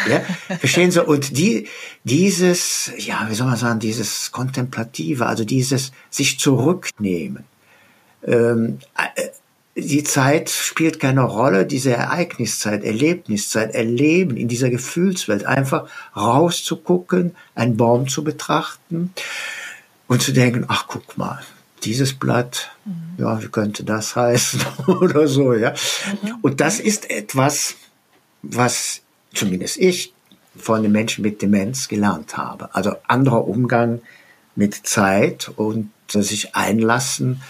Ja, 0.09 0.21
verstehen 0.59 0.91
Sie? 0.91 1.05
Und 1.05 1.37
die, 1.37 1.69
dieses, 2.03 2.91
ja, 2.99 3.27
wie 3.29 3.35
soll 3.35 3.47
man 3.47 3.57
sagen, 3.57 3.79
dieses 3.79 4.33
Kontemplative, 4.33 5.27
also 5.27 5.45
dieses 5.45 5.93
sich 6.11 6.39
zurücknehmen. 6.41 7.45
Ähm, 8.25 8.81
äh, 9.15 9.29
die 9.81 10.05
Zeit 10.05 10.51
spielt 10.51 11.01
keine 11.01 11.23
Rolle, 11.23 11.67
diese 11.67 11.93
Ereigniszeit, 11.93 12.85
Erlebniszeit, 12.85 13.75
Erleben 13.75 14.37
in 14.37 14.49
dieser 14.49 14.71
Gefühlswelt, 14.71 15.45
einfach 15.45 15.89
rauszugucken, 16.17 17.35
einen 17.55 17.77
Baum 17.77 18.09
zu 18.09 18.25
betrachten 18.25 19.13
und 20.07 20.23
zu 20.23 20.33
denken, 20.33 20.65
ach 20.69 20.87
guck 20.89 21.19
mal, 21.19 21.41
dieses 21.85 22.15
Blatt, 22.15 22.71
mhm. 22.85 23.15
ja, 23.19 23.43
wie 23.43 23.49
könnte 23.49 23.85
das 23.85 24.17
heißen 24.17 24.61
oder 24.87 25.27
so, 25.27 25.55
ja. 25.55 25.71
Mhm. 25.71 26.37
Und 26.43 26.61
das 26.61 26.81
ist 26.81 27.11
etwas, 27.11 27.77
was 28.43 29.03
zumindest 29.35 29.77
ich 29.79 30.13
von 30.57 30.83
den 30.83 30.93
Menschen 30.93 31.23
mit 31.23 31.43
Demenz 31.43 31.89
gelernt 31.89 32.37
habe. 32.37 32.75
Also 32.75 32.97
anderer 33.07 33.47
Umgang 33.47 34.03
mit 34.57 34.75
Zeit 34.75 35.51
und 35.57 35.91
sich 36.09 36.55
einlassen 36.57 37.41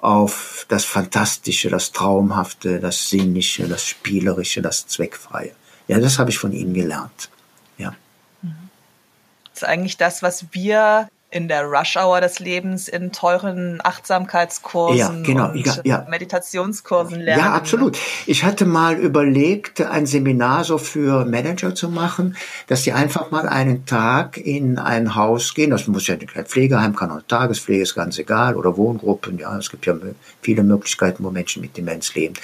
auf 0.00 0.64
das 0.68 0.84
Fantastische, 0.84 1.68
das 1.68 1.92
Traumhafte, 1.92 2.80
das 2.80 3.10
Sinnliche, 3.10 3.68
das 3.68 3.86
Spielerische, 3.86 4.62
das 4.62 4.86
Zweckfreie. 4.86 5.52
Ja, 5.88 5.98
das 5.98 6.18
habe 6.18 6.30
ich 6.30 6.38
von 6.38 6.52
ihnen 6.52 6.72
gelernt. 6.72 7.28
Ja. 7.76 7.94
Das 8.42 9.62
ist 9.62 9.64
eigentlich 9.64 9.96
das, 9.96 10.22
was 10.22 10.46
wir 10.52 11.08
in 11.32 11.46
der 11.46 11.64
Rush-Hour 11.64 12.20
des 12.20 12.40
Lebens 12.40 12.88
in 12.88 13.12
teuren 13.12 13.80
Achtsamkeitskursen 13.84 14.98
ja, 14.98 15.22
genau, 15.22 15.50
und 15.50 15.64
ja, 15.64 15.76
ja. 15.84 16.06
Meditationskursen 16.08 17.20
lernen. 17.20 17.44
Ja, 17.44 17.52
absolut. 17.52 17.96
Ich 18.26 18.44
hatte 18.44 18.66
mal 18.66 18.96
überlegt, 18.96 19.80
ein 19.80 20.06
Seminar 20.06 20.64
so 20.64 20.76
für 20.76 21.24
Manager 21.24 21.74
zu 21.74 21.88
machen, 21.88 22.36
dass 22.66 22.82
die 22.82 22.92
einfach 22.92 23.30
mal 23.30 23.48
einen 23.48 23.86
Tag 23.86 24.38
in 24.38 24.78
ein 24.78 25.14
Haus 25.14 25.54
gehen. 25.54 25.70
Das 25.70 25.86
muss 25.86 26.08
ja 26.08 26.16
kein 26.16 26.46
Pflegeheim, 26.46 26.96
kann 26.96 27.12
auch 27.12 27.22
Tagespflege, 27.28 27.82
ist 27.82 27.94
ganz 27.94 28.18
egal, 28.18 28.56
oder 28.56 28.76
Wohngruppen. 28.76 29.38
Ja, 29.38 29.56
es 29.56 29.70
gibt 29.70 29.86
ja 29.86 29.94
viele 30.42 30.64
Möglichkeiten, 30.64 31.22
wo 31.22 31.30
Menschen 31.30 31.62
mit 31.62 31.76
Demenz 31.76 32.12
leben. 32.14 32.34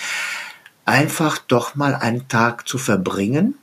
Einfach 0.84 1.38
doch 1.38 1.74
mal 1.74 1.96
einen 1.96 2.28
Tag 2.28 2.68
zu 2.68 2.78
verbringen 2.78 3.58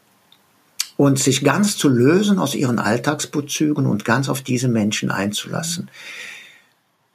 und 0.97 1.19
sich 1.19 1.43
ganz 1.43 1.77
zu 1.77 1.89
lösen 1.89 2.39
aus 2.39 2.56
ihren 2.56 2.79
Alltagsbezügen 2.79 3.86
und 3.86 4.06
ganz 4.06 4.29
auf 4.29 4.41
diese 4.41 4.67
Menschen 4.67 5.12
einzulassen. 5.12 5.89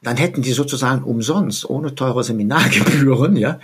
Dann 0.01 0.15
hätten 0.15 0.41
die 0.41 0.53
sozusagen 0.53 1.03
umsonst, 1.03 1.69
ohne 1.69 1.93
teure 1.93 2.23
Seminargebühren, 2.23 3.35
ja, 3.35 3.59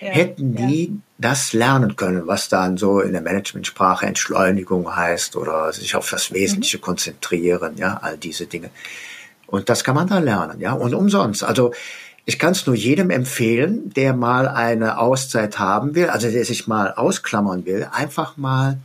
ja 0.00 0.08
hätten 0.08 0.54
die 0.54 0.84
ja. 0.86 0.92
das 1.18 1.52
lernen 1.52 1.96
können, 1.96 2.26
was 2.26 2.48
dann 2.48 2.78
so 2.78 3.00
in 3.00 3.12
der 3.12 3.20
Managementsprache 3.20 4.06
Entschleunigung 4.06 4.96
heißt 4.96 5.36
oder 5.36 5.72
sich 5.74 5.94
auf 5.94 6.08
das 6.08 6.32
Wesentliche 6.32 6.78
mhm. 6.78 6.82
konzentrieren, 6.82 7.76
ja, 7.76 7.98
all 8.00 8.16
diese 8.16 8.46
Dinge. 8.46 8.70
Und 9.46 9.68
das 9.68 9.84
kann 9.84 9.94
man 9.94 10.08
da 10.08 10.20
lernen, 10.20 10.58
ja, 10.60 10.72
und 10.72 10.94
umsonst. 10.94 11.44
Also 11.44 11.74
ich 12.24 12.38
kann 12.38 12.52
es 12.52 12.66
nur 12.66 12.74
jedem 12.74 13.10
empfehlen, 13.10 13.90
der 13.90 14.14
mal 14.14 14.48
eine 14.48 14.98
Auszeit 14.98 15.58
haben 15.58 15.94
will, 15.94 16.08
also 16.08 16.30
der 16.30 16.46
sich 16.46 16.66
mal 16.66 16.92
ausklammern 16.94 17.66
will, 17.66 17.86
einfach 17.92 18.38
mal 18.38 18.78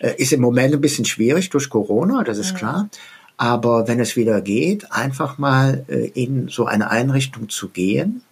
ist 0.00 0.32
im 0.32 0.40
Moment 0.40 0.74
ein 0.74 0.80
bisschen 0.80 1.04
schwierig 1.04 1.50
durch 1.50 1.68
Corona, 1.68 2.24
das 2.24 2.38
ist 2.38 2.52
mhm. 2.54 2.56
klar. 2.56 2.90
Aber 3.36 3.88
wenn 3.88 4.00
es 4.00 4.16
wieder 4.16 4.42
geht, 4.42 4.92
einfach 4.92 5.38
mal 5.38 5.84
äh, 5.88 6.08
in 6.08 6.48
so 6.48 6.66
eine 6.66 6.90
Einrichtung 6.90 7.48
zu 7.48 7.68
gehen 7.68 8.22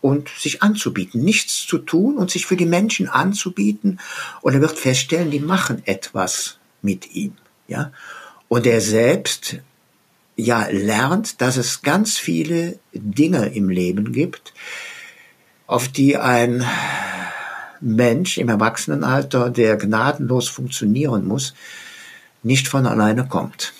und 0.00 0.28
sich 0.28 0.62
anzubieten, 0.62 1.24
nichts 1.24 1.66
zu 1.66 1.78
tun 1.78 2.16
und 2.18 2.30
sich 2.30 2.46
für 2.46 2.56
die 2.56 2.66
Menschen 2.66 3.08
anzubieten. 3.08 3.98
Und 4.42 4.54
er 4.54 4.60
wird 4.60 4.78
feststellen, 4.78 5.30
die 5.30 5.40
machen 5.40 5.82
etwas 5.86 6.58
mit 6.82 7.14
ihm, 7.14 7.32
ja. 7.66 7.92
Und 8.48 8.66
er 8.66 8.80
selbst, 8.80 9.58
ja, 10.36 10.66
lernt, 10.70 11.40
dass 11.40 11.56
es 11.56 11.82
ganz 11.82 12.16
viele 12.16 12.78
Dinge 12.92 13.46
im 13.46 13.68
Leben 13.68 14.12
gibt, 14.12 14.54
auf 15.66 15.88
die 15.88 16.16
ein 16.16 16.64
Mensch 17.80 18.38
im 18.38 18.48
Erwachsenenalter, 18.48 19.50
der 19.50 19.76
gnadenlos 19.76 20.48
funktionieren 20.48 21.26
muss, 21.26 21.54
nicht 22.42 22.68
von 22.68 22.86
alleine 22.86 23.26
kommt. 23.26 23.72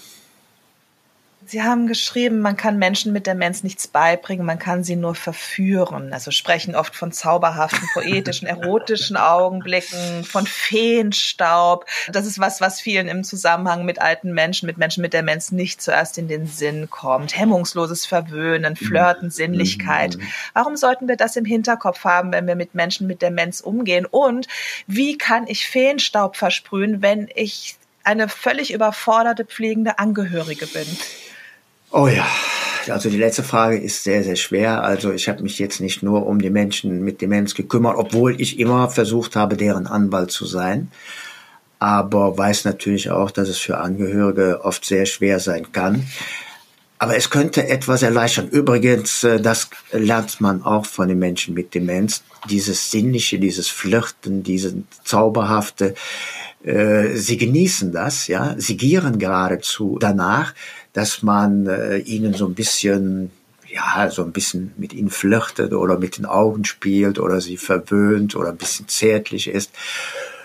Sie 1.50 1.62
haben 1.62 1.86
geschrieben, 1.86 2.40
man 2.40 2.58
kann 2.58 2.76
Menschen 2.76 3.14
mit 3.14 3.26
Demenz 3.26 3.62
nichts 3.62 3.88
beibringen, 3.88 4.44
man 4.44 4.58
kann 4.58 4.84
sie 4.84 4.96
nur 4.96 5.14
verführen. 5.14 6.12
Also 6.12 6.30
sprechen 6.30 6.74
oft 6.74 6.94
von 6.94 7.10
zauberhaften, 7.10 7.88
poetischen, 7.94 8.46
erotischen 8.46 9.16
Augenblicken, 9.16 10.24
von 10.24 10.46
Feenstaub. 10.46 11.86
Das 12.12 12.26
ist 12.26 12.38
was, 12.38 12.60
was 12.60 12.82
vielen 12.82 13.08
im 13.08 13.24
Zusammenhang 13.24 13.86
mit 13.86 13.98
alten 13.98 14.34
Menschen, 14.34 14.66
mit 14.66 14.76
Menschen 14.76 15.00
mit 15.00 15.14
Demenz 15.14 15.50
nicht 15.50 15.80
zuerst 15.80 16.18
in 16.18 16.28
den 16.28 16.46
Sinn 16.46 16.90
kommt. 16.90 17.34
Hemmungsloses 17.34 18.04
Verwöhnen, 18.04 18.76
Flirten, 18.76 19.30
Sinnlichkeit. 19.30 20.18
Warum 20.52 20.76
sollten 20.76 21.08
wir 21.08 21.16
das 21.16 21.34
im 21.36 21.46
Hinterkopf 21.46 22.04
haben, 22.04 22.30
wenn 22.30 22.46
wir 22.46 22.56
mit 22.56 22.74
Menschen 22.74 23.06
mit 23.06 23.22
Demenz 23.22 23.60
umgehen? 23.60 24.04
Und 24.04 24.48
wie 24.86 25.16
kann 25.16 25.46
ich 25.46 25.66
Feenstaub 25.66 26.36
versprühen, 26.36 27.00
wenn 27.00 27.26
ich 27.34 27.76
eine 28.04 28.28
völlig 28.28 28.70
überforderte 28.70 29.46
pflegende 29.46 29.98
Angehörige 29.98 30.66
bin? 30.66 30.86
Oh 31.90 32.06
ja, 32.06 32.26
also 32.90 33.08
die 33.08 33.16
letzte 33.16 33.42
Frage 33.42 33.78
ist 33.78 34.04
sehr, 34.04 34.22
sehr 34.22 34.36
schwer. 34.36 34.82
Also 34.82 35.12
ich 35.12 35.28
habe 35.28 35.42
mich 35.42 35.58
jetzt 35.58 35.80
nicht 35.80 36.02
nur 36.02 36.26
um 36.26 36.40
die 36.40 36.50
Menschen 36.50 37.02
mit 37.02 37.20
Demenz 37.22 37.54
gekümmert, 37.54 37.96
obwohl 37.96 38.40
ich 38.40 38.58
immer 38.58 38.90
versucht 38.90 39.36
habe, 39.36 39.56
deren 39.56 39.86
Anwalt 39.86 40.30
zu 40.30 40.44
sein. 40.44 40.90
Aber 41.78 42.36
weiß 42.36 42.64
natürlich 42.64 43.10
auch, 43.10 43.30
dass 43.30 43.48
es 43.48 43.58
für 43.58 43.78
Angehörige 43.78 44.64
oft 44.64 44.84
sehr 44.84 45.06
schwer 45.06 45.40
sein 45.40 45.72
kann. 45.72 46.06
Aber 46.98 47.16
es 47.16 47.30
könnte 47.30 47.68
etwas 47.68 48.02
erleichtern. 48.02 48.48
Übrigens, 48.48 49.22
äh, 49.22 49.40
das 49.40 49.70
lernt 49.92 50.40
man 50.40 50.64
auch 50.64 50.84
von 50.84 51.08
den 51.08 51.18
Menschen 51.18 51.54
mit 51.54 51.72
Demenz. 51.74 52.24
Dieses 52.50 52.90
Sinnliche, 52.90 53.38
dieses 53.38 53.68
Flirten, 53.68 54.42
dieses 54.42 54.74
Zauberhafte. 55.04 55.94
Äh, 56.64 57.14
sie 57.14 57.36
genießen 57.36 57.92
das, 57.92 58.26
ja. 58.26 58.56
Sie 58.58 58.76
gieren 58.76 59.20
geradezu 59.20 59.96
danach 60.00 60.54
dass 60.98 61.22
man 61.22 61.68
äh, 61.68 61.98
ihnen 61.98 62.34
so 62.34 62.44
ein 62.46 62.54
bisschen 62.54 63.30
ja, 63.68 64.10
so 64.10 64.24
ein 64.24 64.32
bisschen 64.32 64.72
mit 64.76 64.92
ihnen 64.92 65.10
flirtet 65.10 65.72
oder 65.72 65.96
mit 65.96 66.18
den 66.18 66.26
Augen 66.26 66.64
spielt 66.64 67.20
oder 67.20 67.40
sie 67.40 67.56
verwöhnt 67.56 68.34
oder 68.34 68.48
ein 68.48 68.56
bisschen 68.56 68.88
zärtlich 68.88 69.46
ist. 69.46 69.70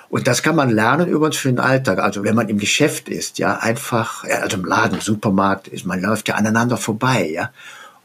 Und 0.10 0.28
das 0.28 0.44
kann 0.44 0.56
man 0.56 0.70
lernen 0.70 1.08
übrigens 1.08 1.38
für 1.38 1.48
den 1.48 1.60
Alltag. 1.60 1.98
Also 1.98 2.24
wenn 2.24 2.36
man 2.36 2.50
im 2.50 2.60
Geschäft 2.60 3.10
ist, 3.10 3.40
ja, 3.40 3.58
einfach, 3.58 4.26
also 4.26 4.58
im 4.58 4.66
Laden, 4.66 5.00
Supermarkt 5.00 5.68
ist, 5.68 5.86
man 5.86 6.02
läuft 6.02 6.28
ja 6.28 6.36
aneinander 6.36 6.78
vorbei, 6.78 7.28
ja. 7.28 7.50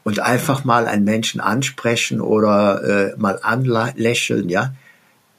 Und 0.03 0.19
einfach 0.19 0.63
mal 0.63 0.87
einen 0.87 1.03
Menschen 1.03 1.39
ansprechen 1.39 2.19
oder 2.19 3.11
äh, 3.11 3.15
mal 3.17 3.37
anlächeln, 3.43 4.49
ja, 4.49 4.73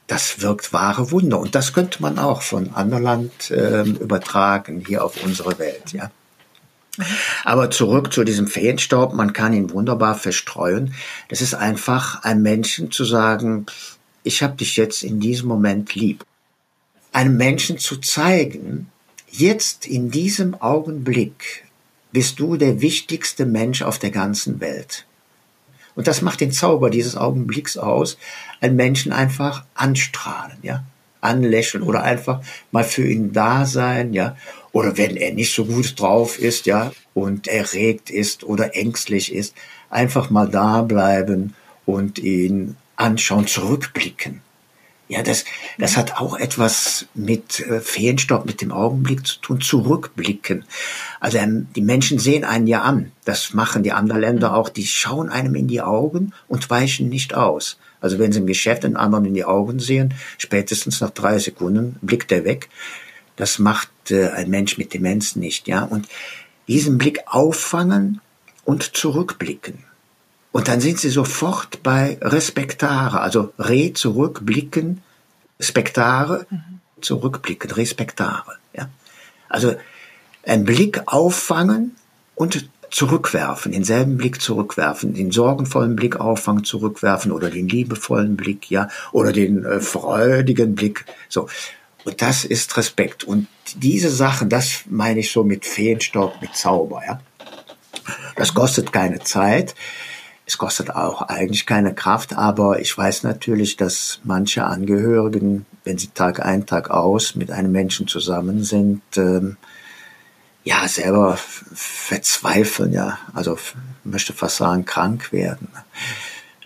das 0.06 0.42
wirkt 0.42 0.72
wahre 0.72 1.10
Wunder. 1.10 1.40
Und 1.40 1.56
das 1.56 1.72
könnte 1.72 2.02
man 2.02 2.20
auch 2.20 2.42
von 2.42 2.70
Anderland 2.74 3.50
äh, 3.50 3.82
übertragen 3.82 4.84
hier 4.86 5.04
auf 5.04 5.24
unsere 5.24 5.58
Welt, 5.58 5.92
ja. 5.92 6.12
Aber 7.44 7.70
zurück 7.70 8.12
zu 8.12 8.24
diesem 8.24 8.46
Feenstaub, 8.46 9.14
man 9.14 9.32
kann 9.32 9.52
ihn 9.52 9.70
wunderbar 9.70 10.14
verstreuen. 10.14 10.94
Das 11.28 11.40
ist 11.40 11.54
einfach 11.54 12.22
einem 12.22 12.42
Menschen 12.42 12.90
zu 12.90 13.04
sagen, 13.04 13.66
ich 14.22 14.42
habe 14.42 14.56
dich 14.56 14.76
jetzt 14.76 15.02
in 15.02 15.20
diesem 15.20 15.48
Moment 15.48 15.94
lieb. 15.94 16.24
Einem 17.12 17.36
Menschen 17.36 17.78
zu 17.78 17.96
zeigen, 17.96 18.90
jetzt 19.28 19.86
in 19.86 20.10
diesem 20.10 20.54
Augenblick 20.60 21.64
bist 22.12 22.40
du 22.40 22.56
der 22.56 22.80
wichtigste 22.80 23.46
Mensch 23.46 23.82
auf 23.82 23.98
der 23.98 24.10
ganzen 24.10 24.60
Welt. 24.60 25.06
Und 25.94 26.06
das 26.06 26.22
macht 26.22 26.40
den 26.40 26.52
Zauber 26.52 26.90
dieses 26.90 27.16
Augenblicks 27.16 27.76
aus, 27.76 28.16
einen 28.60 28.76
Menschen 28.76 29.12
einfach 29.12 29.64
anstrahlen, 29.74 30.58
ja, 30.62 30.84
anlächeln 31.20 31.82
oder 31.82 32.02
einfach 32.02 32.40
mal 32.70 32.84
für 32.84 33.06
ihn 33.06 33.32
da 33.32 33.66
sein, 33.66 34.12
ja, 34.12 34.36
oder 34.72 34.96
wenn 34.96 35.16
er 35.16 35.33
nicht 35.33 35.54
so 35.54 35.64
gut 35.64 35.98
drauf 35.98 36.38
ist, 36.38 36.66
ja, 36.66 36.92
und 37.14 37.48
erregt 37.48 38.11
ist 38.11 38.44
oder 38.44 38.76
ängstlich 38.76 39.35
ist, 39.35 39.54
einfach 39.88 40.30
mal 40.30 40.48
da 40.48 40.83
bleiben 40.83 41.54
und 41.87 42.18
ihn 42.18 42.76
anschauen, 42.96 43.46
zurückblicken. 43.46 44.42
Ja, 45.09 45.24
das, 45.24 45.44
das 45.76 45.96
hat 45.96 46.20
auch 46.20 46.38
etwas 46.38 47.06
mit 47.14 47.59
äh, 47.59 47.80
Feenstaub, 47.80 48.46
mit 48.46 48.61
dem 48.61 48.70
Augenblick 48.70 49.26
zu 49.26 49.40
tun, 49.40 49.61
zurückblicken. 49.61 50.64
Also 51.18 51.38
ähm, 51.38 51.66
die 51.74 51.80
Menschen 51.80 52.20
sehen 52.20 52.44
einen 52.44 52.68
ja 52.68 52.83
an. 52.83 53.11
Das 53.24 53.52
machen 53.52 53.83
die 53.83 53.90
anderen 53.90 54.20
Länder 54.20 54.54
auch. 54.54 54.68
Die 54.68 54.87
schauen 54.87 55.28
einem 55.28 55.56
in 55.56 55.66
die 55.66 55.80
Augen 55.83 56.33
und 56.46 56.70
weichen 56.70 57.09
nicht 57.09 57.35
aus. 57.35 57.76
Also 58.00 58.20
wenn 58.20 58.30
sie 58.30 58.38
im 58.38 58.46
Geschäft 58.46 58.85
einen 58.85 58.96
anderen 58.96 59.24
in 59.24 59.35
die 59.35 59.44
Augen 59.44 59.80
sehen, 59.80 60.14
spätestens 60.38 61.00
nach 61.00 61.11
drei 61.11 61.40
Sekunden 61.40 61.96
blickt 62.02 62.30
er 62.30 62.44
weg. 62.44 62.68
Das 63.40 63.59
macht 63.59 64.11
äh, 64.11 64.29
ein 64.29 64.50
Mensch 64.50 64.76
mit 64.76 64.92
Demenz 64.92 65.35
nicht, 65.35 65.66
ja. 65.66 65.83
Und 65.83 66.07
diesen 66.68 66.98
Blick 66.98 67.20
auffangen 67.26 68.20
und 68.64 68.96
zurückblicken. 68.96 69.79
Und 70.53 70.68
dann 70.68 70.81
sind 70.81 70.98
sie 70.98 71.11
sofort 71.11 71.83
bei 71.83 72.18
Respektare, 72.20 73.20
also 73.20 73.53
Re 73.59 73.92
zurückblicken, 73.94 75.03
Spektare 75.59 76.46
mhm. 76.50 76.81
zurückblicken, 77.00 77.70
Respektare. 77.70 78.59
Ja? 78.74 78.90
Also 79.48 79.74
ein 80.44 80.64
Blick 80.64 81.03
auffangen 81.07 81.96
und 82.35 82.68
zurückwerfen, 82.90 83.72
denselben 83.72 84.18
Blick 84.18 84.42
zurückwerfen, 84.42 85.14
den 85.14 85.31
sorgenvollen 85.31 85.96
Blick 85.96 86.16
auffangen, 86.16 86.64
zurückwerfen 86.64 87.33
oder 87.33 87.48
den 87.48 87.68
liebevollen 87.68 88.37
Blick, 88.37 88.70
ja, 88.70 88.88
oder 89.12 89.33
den 89.33 89.64
äh, 89.64 89.81
freudigen 89.81 90.74
Blick. 90.74 91.07
So. 91.29 91.48
Und 92.04 92.22
das 92.22 92.44
ist 92.44 92.76
Respekt. 92.76 93.24
Und 93.24 93.46
diese 93.76 94.10
Sachen, 94.10 94.48
das 94.48 94.84
meine 94.86 95.20
ich 95.20 95.30
so 95.30 95.44
mit 95.44 95.66
Feenstaub, 95.66 96.40
mit 96.40 96.54
Zauber, 96.54 97.02
ja. 97.06 97.20
Das 98.36 98.54
kostet 98.54 98.92
keine 98.92 99.20
Zeit. 99.20 99.74
Es 100.46 100.58
kostet 100.58 100.90
auch 100.90 101.22
eigentlich 101.22 101.64
keine 101.64 101.94
Kraft, 101.94 102.32
aber 102.32 102.80
ich 102.80 102.96
weiß 102.96 103.22
natürlich, 103.22 103.76
dass 103.76 104.20
manche 104.24 104.64
Angehörigen, 104.64 105.64
wenn 105.84 105.96
sie 105.96 106.08
Tag 106.08 106.44
ein, 106.44 106.66
Tag 106.66 106.90
aus 106.90 107.36
mit 107.36 107.52
einem 107.52 107.70
Menschen 107.70 108.08
zusammen 108.08 108.64
sind, 108.64 109.02
ähm, 109.16 109.58
ja, 110.64 110.88
selber 110.88 111.38
verzweifeln, 111.72 112.92
ja, 112.92 113.18
also 113.32 113.58
möchte 114.02 114.32
fast 114.32 114.56
sagen, 114.56 114.84
krank 114.84 115.32
werden. 115.32 115.68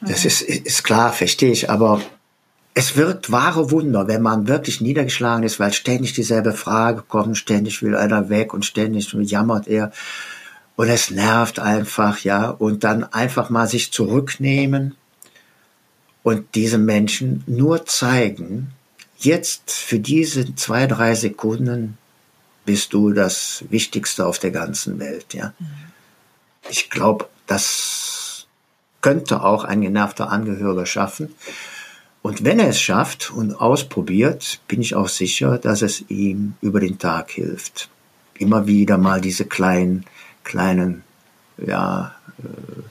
Das 0.01 0.25
ist, 0.25 0.43
ist 0.43 0.83
klar, 0.83 1.13
verstehe 1.13 1.53
ich, 1.53 1.71
aber 1.71 2.01
es 2.75 2.97
wirkt 2.97 3.31
wahre 3.31 3.71
Wunder, 3.71 4.09
wenn 4.09 4.21
man 4.21 4.49
wirklich 4.49 4.81
niedergeschlagen 4.81 5.45
ist, 5.45 5.61
weil 5.61 5.73
ständig 5.73 6.13
dieselbe 6.13 6.53
Frage 6.53 7.03
kommt, 7.07 7.39
ständig 7.39 7.83
will 7.83 7.97
einer 7.97 8.29
weg 8.29 8.53
und 8.53 8.65
ständig 8.65 9.13
jammert 9.13 9.69
er. 9.69 9.93
Und 10.75 10.89
es 10.89 11.13
nervt 11.13 11.61
einfach, 11.61 12.19
ja. 12.19 12.51
Und 12.51 12.83
dann 12.83 13.05
einfach 13.05 13.49
mal 13.49 13.69
sich 13.69 13.93
zurücknehmen 13.93 14.97
und 16.25 16.57
diesem 16.57 16.85
Menschen 16.85 17.45
nur 17.47 17.87
zeigen, 17.87 18.73
jetzt 19.19 19.71
für 19.71 20.01
diese 20.01 20.57
zwei, 20.57 20.89
drei 20.89 21.15
Sekunden 21.15 21.97
bist 22.65 22.93
du 22.93 23.13
das 23.13 23.65
Wichtigste 23.71 24.27
auf 24.27 24.41
der 24.41 24.51
ganzen 24.51 24.99
Welt, 24.99 25.33
ja. 25.33 25.53
Mhm. 25.61 25.67
Ich 26.71 26.91
glaube, 26.91 27.29
das 27.47 28.47
könnte 29.01 29.45
auch 29.45 29.65
ein 29.65 29.83
genervter 29.83 30.31
Angehöriger 30.31 30.87
schaffen. 30.87 31.35
Und 32.25 32.43
wenn 32.43 32.59
er 32.59 32.69
es 32.69 32.81
schafft 32.81 33.33
und 33.33 33.53
ausprobiert, 33.55 34.61
bin 34.67 34.81
ich 34.81 34.95
auch 34.95 35.09
sicher, 35.09 35.59
dass 35.59 35.83
es 35.83 36.09
ihm 36.09 36.55
über 36.63 36.81
den 36.81 36.99
Tag 36.99 37.31
hilft. 37.31 37.91
Immer 38.39 38.67
wieder 38.67 38.97
mal 38.97 39.21
diese 39.21 39.45
kleinen 39.45 40.07
kleinen 40.43 41.03
ja, 41.59 42.15
äh, 42.39 42.83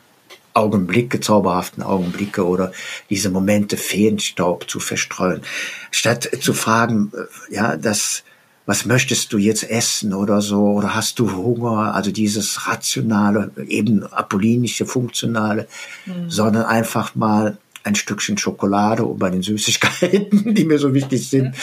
Augenblicke, 0.54 1.20
zauberhaften 1.20 1.82
Augenblicke 1.82 2.46
oder 2.46 2.74
diese 3.10 3.32
Momente 3.32 3.76
Feenstaub 3.76 4.70
zu 4.70 4.80
verstreuen. 4.80 5.42
Statt 5.90 6.30
zu 6.40 6.54
fragen, 6.54 7.12
äh, 7.16 7.56
ja, 7.56 7.76
das, 7.76 8.24
was 8.68 8.86
möchtest 8.86 9.34
du 9.34 9.40
jetzt 9.40 9.68
essen 9.68 10.14
oder 10.14 10.42
so, 10.42 10.74
oder 10.74 10.94
hast 10.94 11.18
du 11.18 11.32
Hunger, 11.32 11.96
also 11.96 12.12
dieses 12.12 12.68
rationale, 12.68 13.50
eben 13.68 14.04
apollinische, 14.06 14.86
funktionale, 14.86 15.68
mhm. 16.06 16.30
sondern 16.30 16.66
einfach 16.66 17.16
mal 17.16 17.58
ein 17.84 17.96
Stückchen 17.96 18.38
Schokolade, 18.38 19.04
um 19.04 19.18
bei 19.18 19.30
den 19.30 19.42
Süßigkeiten, 19.42 20.54
die 20.56 20.66
mir 20.66 20.80
so 20.80 20.94
wichtig 20.94 21.30
sind, 21.30 21.56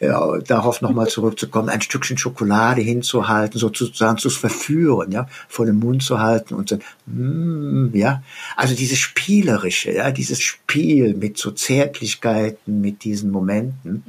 ja, 0.00 0.38
darauf 0.38 0.80
nochmal 0.80 1.08
zurückzukommen, 1.08 1.68
ein 1.68 1.82
Stückchen 1.82 2.18
Schokolade 2.18 2.80
hinzuhalten, 2.80 3.58
sozusagen 3.58 4.18
zu 4.18 4.30
verführen, 4.30 5.12
ja, 5.12 5.28
vor 5.48 5.66
dem 5.66 5.78
Mund 5.78 6.02
zu 6.02 6.18
halten 6.18 6.54
und 6.54 6.68
so, 6.70 6.78
mm, 7.06 7.94
ja, 7.94 8.22
also 8.56 8.74
dieses 8.74 8.98
Spielerische, 8.98 9.92
ja, 9.92 10.10
dieses 10.10 10.40
Spiel 10.40 11.14
mit 11.14 11.36
so 11.38 11.50
Zärtlichkeiten, 11.50 12.80
mit 12.80 13.04
diesen 13.04 13.30
Momenten. 13.30 14.04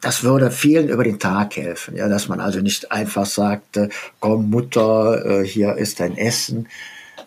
Das 0.00 0.24
würde 0.24 0.50
vielen 0.50 0.88
über 0.88 1.04
den 1.04 1.20
Tag 1.20 1.56
helfen, 1.56 1.96
ja, 1.96 2.08
dass 2.08 2.28
man 2.28 2.40
also 2.40 2.60
nicht 2.60 2.90
einfach 2.90 3.24
sagt, 3.24 3.78
komm 4.18 4.50
Mutter, 4.50 5.24
äh, 5.24 5.46
hier 5.46 5.76
ist 5.76 6.00
dein 6.00 6.18
Essen, 6.18 6.66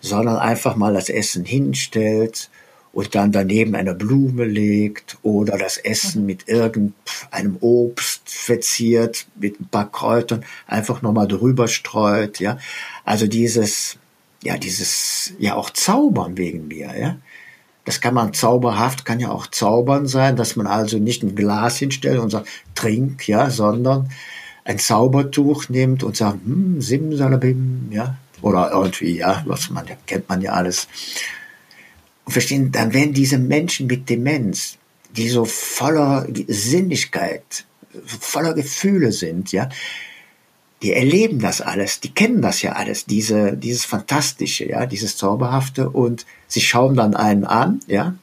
sondern 0.01 0.37
einfach 0.37 0.75
mal 0.75 0.93
das 0.93 1.09
Essen 1.09 1.45
hinstellt, 1.45 2.49
und 2.95 3.13
dann 3.13 3.33
daneben 3.33 3.75
eine 3.75 3.93
Blume 3.93 4.45
legt 4.45 5.17
oder 5.21 5.57
das 5.57 5.77
Essen 5.77 6.25
mit 6.25 6.47
irgendeinem 6.47 7.57
Obst 7.59 8.21
verziert, 8.25 9.27
mit 9.35 9.59
ein 9.59 9.67
paar 9.67 9.91
Kräutern 9.91 10.45
einfach 10.65 11.01
nochmal 11.01 11.27
drüber 11.27 11.67
streut, 11.67 12.39
ja. 12.39 12.57
Also 13.03 13.27
dieses, 13.27 13.97
ja, 14.43 14.57
dieses, 14.57 15.33
ja 15.39 15.55
auch 15.55 15.71
Zaubern 15.71 16.37
wegen 16.37 16.69
mir, 16.69 16.97
ja. 16.97 17.17
Das 17.83 17.99
kann 17.99 18.13
man 18.13 18.33
zauberhaft, 18.33 19.03
kann 19.03 19.19
ja 19.19 19.29
auch 19.29 19.47
zaubern 19.47 20.07
sein, 20.07 20.37
dass 20.37 20.55
man 20.55 20.65
also 20.65 20.97
nicht 20.97 21.21
ein 21.21 21.35
Glas 21.35 21.77
hinstellt 21.77 22.19
und 22.19 22.29
sagt, 22.29 22.47
trink, 22.75 23.27
ja, 23.27 23.49
sondern 23.49 24.09
ein 24.63 24.79
Zaubertuch 24.79 25.67
nimmt 25.67 26.01
und 26.01 26.15
sagt, 26.15 26.39
hm, 26.45 26.79
simsalabim, 26.79 27.89
ja, 27.91 28.15
oder 28.41 28.71
irgendwie, 28.71 29.17
ja, 29.17 29.43
was 29.45 29.69
man, 29.69 29.85
kennt 30.05 30.29
man 30.29 30.41
ja 30.41 30.53
alles. 30.53 30.87
Und 32.25 32.31
verstehen, 32.31 32.71
dann 32.71 32.93
werden 32.93 33.13
diese 33.13 33.37
Menschen 33.37 33.87
mit 33.87 34.09
Demenz, 34.09 34.77
die 35.15 35.29
so 35.29 35.45
voller 35.45 36.27
Sinnlichkeit, 36.47 37.65
voller 38.05 38.53
Gefühle 38.53 39.11
sind, 39.11 39.51
ja, 39.51 39.69
die 40.81 40.91
erleben 40.91 41.39
das 41.39 41.61
alles, 41.61 42.01
die 42.01 42.13
kennen 42.13 42.41
das 42.41 42.61
ja 42.61 42.73
alles, 42.73 43.05
diese, 43.05 43.53
dieses 43.53 43.85
Fantastische, 43.85 44.67
ja, 44.67 44.85
dieses 44.85 45.17
Zauberhafte 45.17 45.89
und 45.89 46.25
sie 46.47 46.61
schauen 46.61 46.95
dann 46.95 47.15
einen 47.15 47.45
an, 47.45 47.79
ja, 47.87 48.15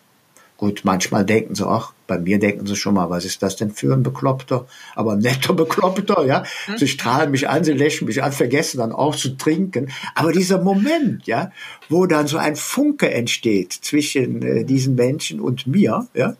Gut, 0.62 0.82
manchmal 0.84 1.24
denken 1.24 1.56
sie, 1.56 1.66
ach, 1.66 1.92
bei 2.12 2.18
mir 2.18 2.38
denken 2.38 2.66
sie 2.66 2.76
schon 2.76 2.94
mal, 2.94 3.08
was 3.08 3.24
ist 3.24 3.42
das 3.42 3.56
denn 3.56 3.70
für 3.70 3.94
ein 3.94 4.02
Bekloppter? 4.02 4.66
Aber 4.94 5.12
ein 5.12 5.20
netter 5.20 5.54
Bekloppter, 5.54 6.26
ja. 6.26 6.44
Hm? 6.66 6.76
Sie 6.76 6.88
strahlen 6.88 7.30
mich 7.30 7.48
an, 7.48 7.64
sie 7.64 7.72
lächeln 7.72 8.06
mich 8.06 8.22
an, 8.22 8.32
vergessen 8.32 8.78
dann 8.78 8.92
auch 8.92 9.16
zu 9.16 9.36
trinken. 9.36 9.90
Aber 10.14 10.32
dieser 10.32 10.60
Moment, 10.60 11.26
ja, 11.26 11.52
wo 11.88 12.04
dann 12.06 12.26
so 12.26 12.36
ein 12.36 12.56
Funke 12.56 13.10
entsteht 13.10 13.72
zwischen 13.72 14.42
äh, 14.42 14.64
diesen 14.64 14.94
Menschen 14.94 15.40
und 15.40 15.66
mir, 15.66 16.06
ja, 16.12 16.36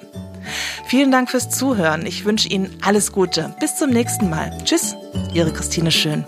Vielen 0.87 1.11
Dank 1.11 1.29
fürs 1.29 1.51
Zuhören. 1.51 2.07
Ich 2.07 2.25
wünsche 2.25 2.49
Ihnen 2.49 2.75
alles 2.81 3.11
Gute. 3.11 3.53
Bis 3.59 3.77
zum 3.77 3.91
nächsten 3.91 4.27
Mal. 4.29 4.57
Tschüss, 4.63 4.95
Ihre 5.33 5.53
Christine 5.53 5.91
Schön. 5.91 6.25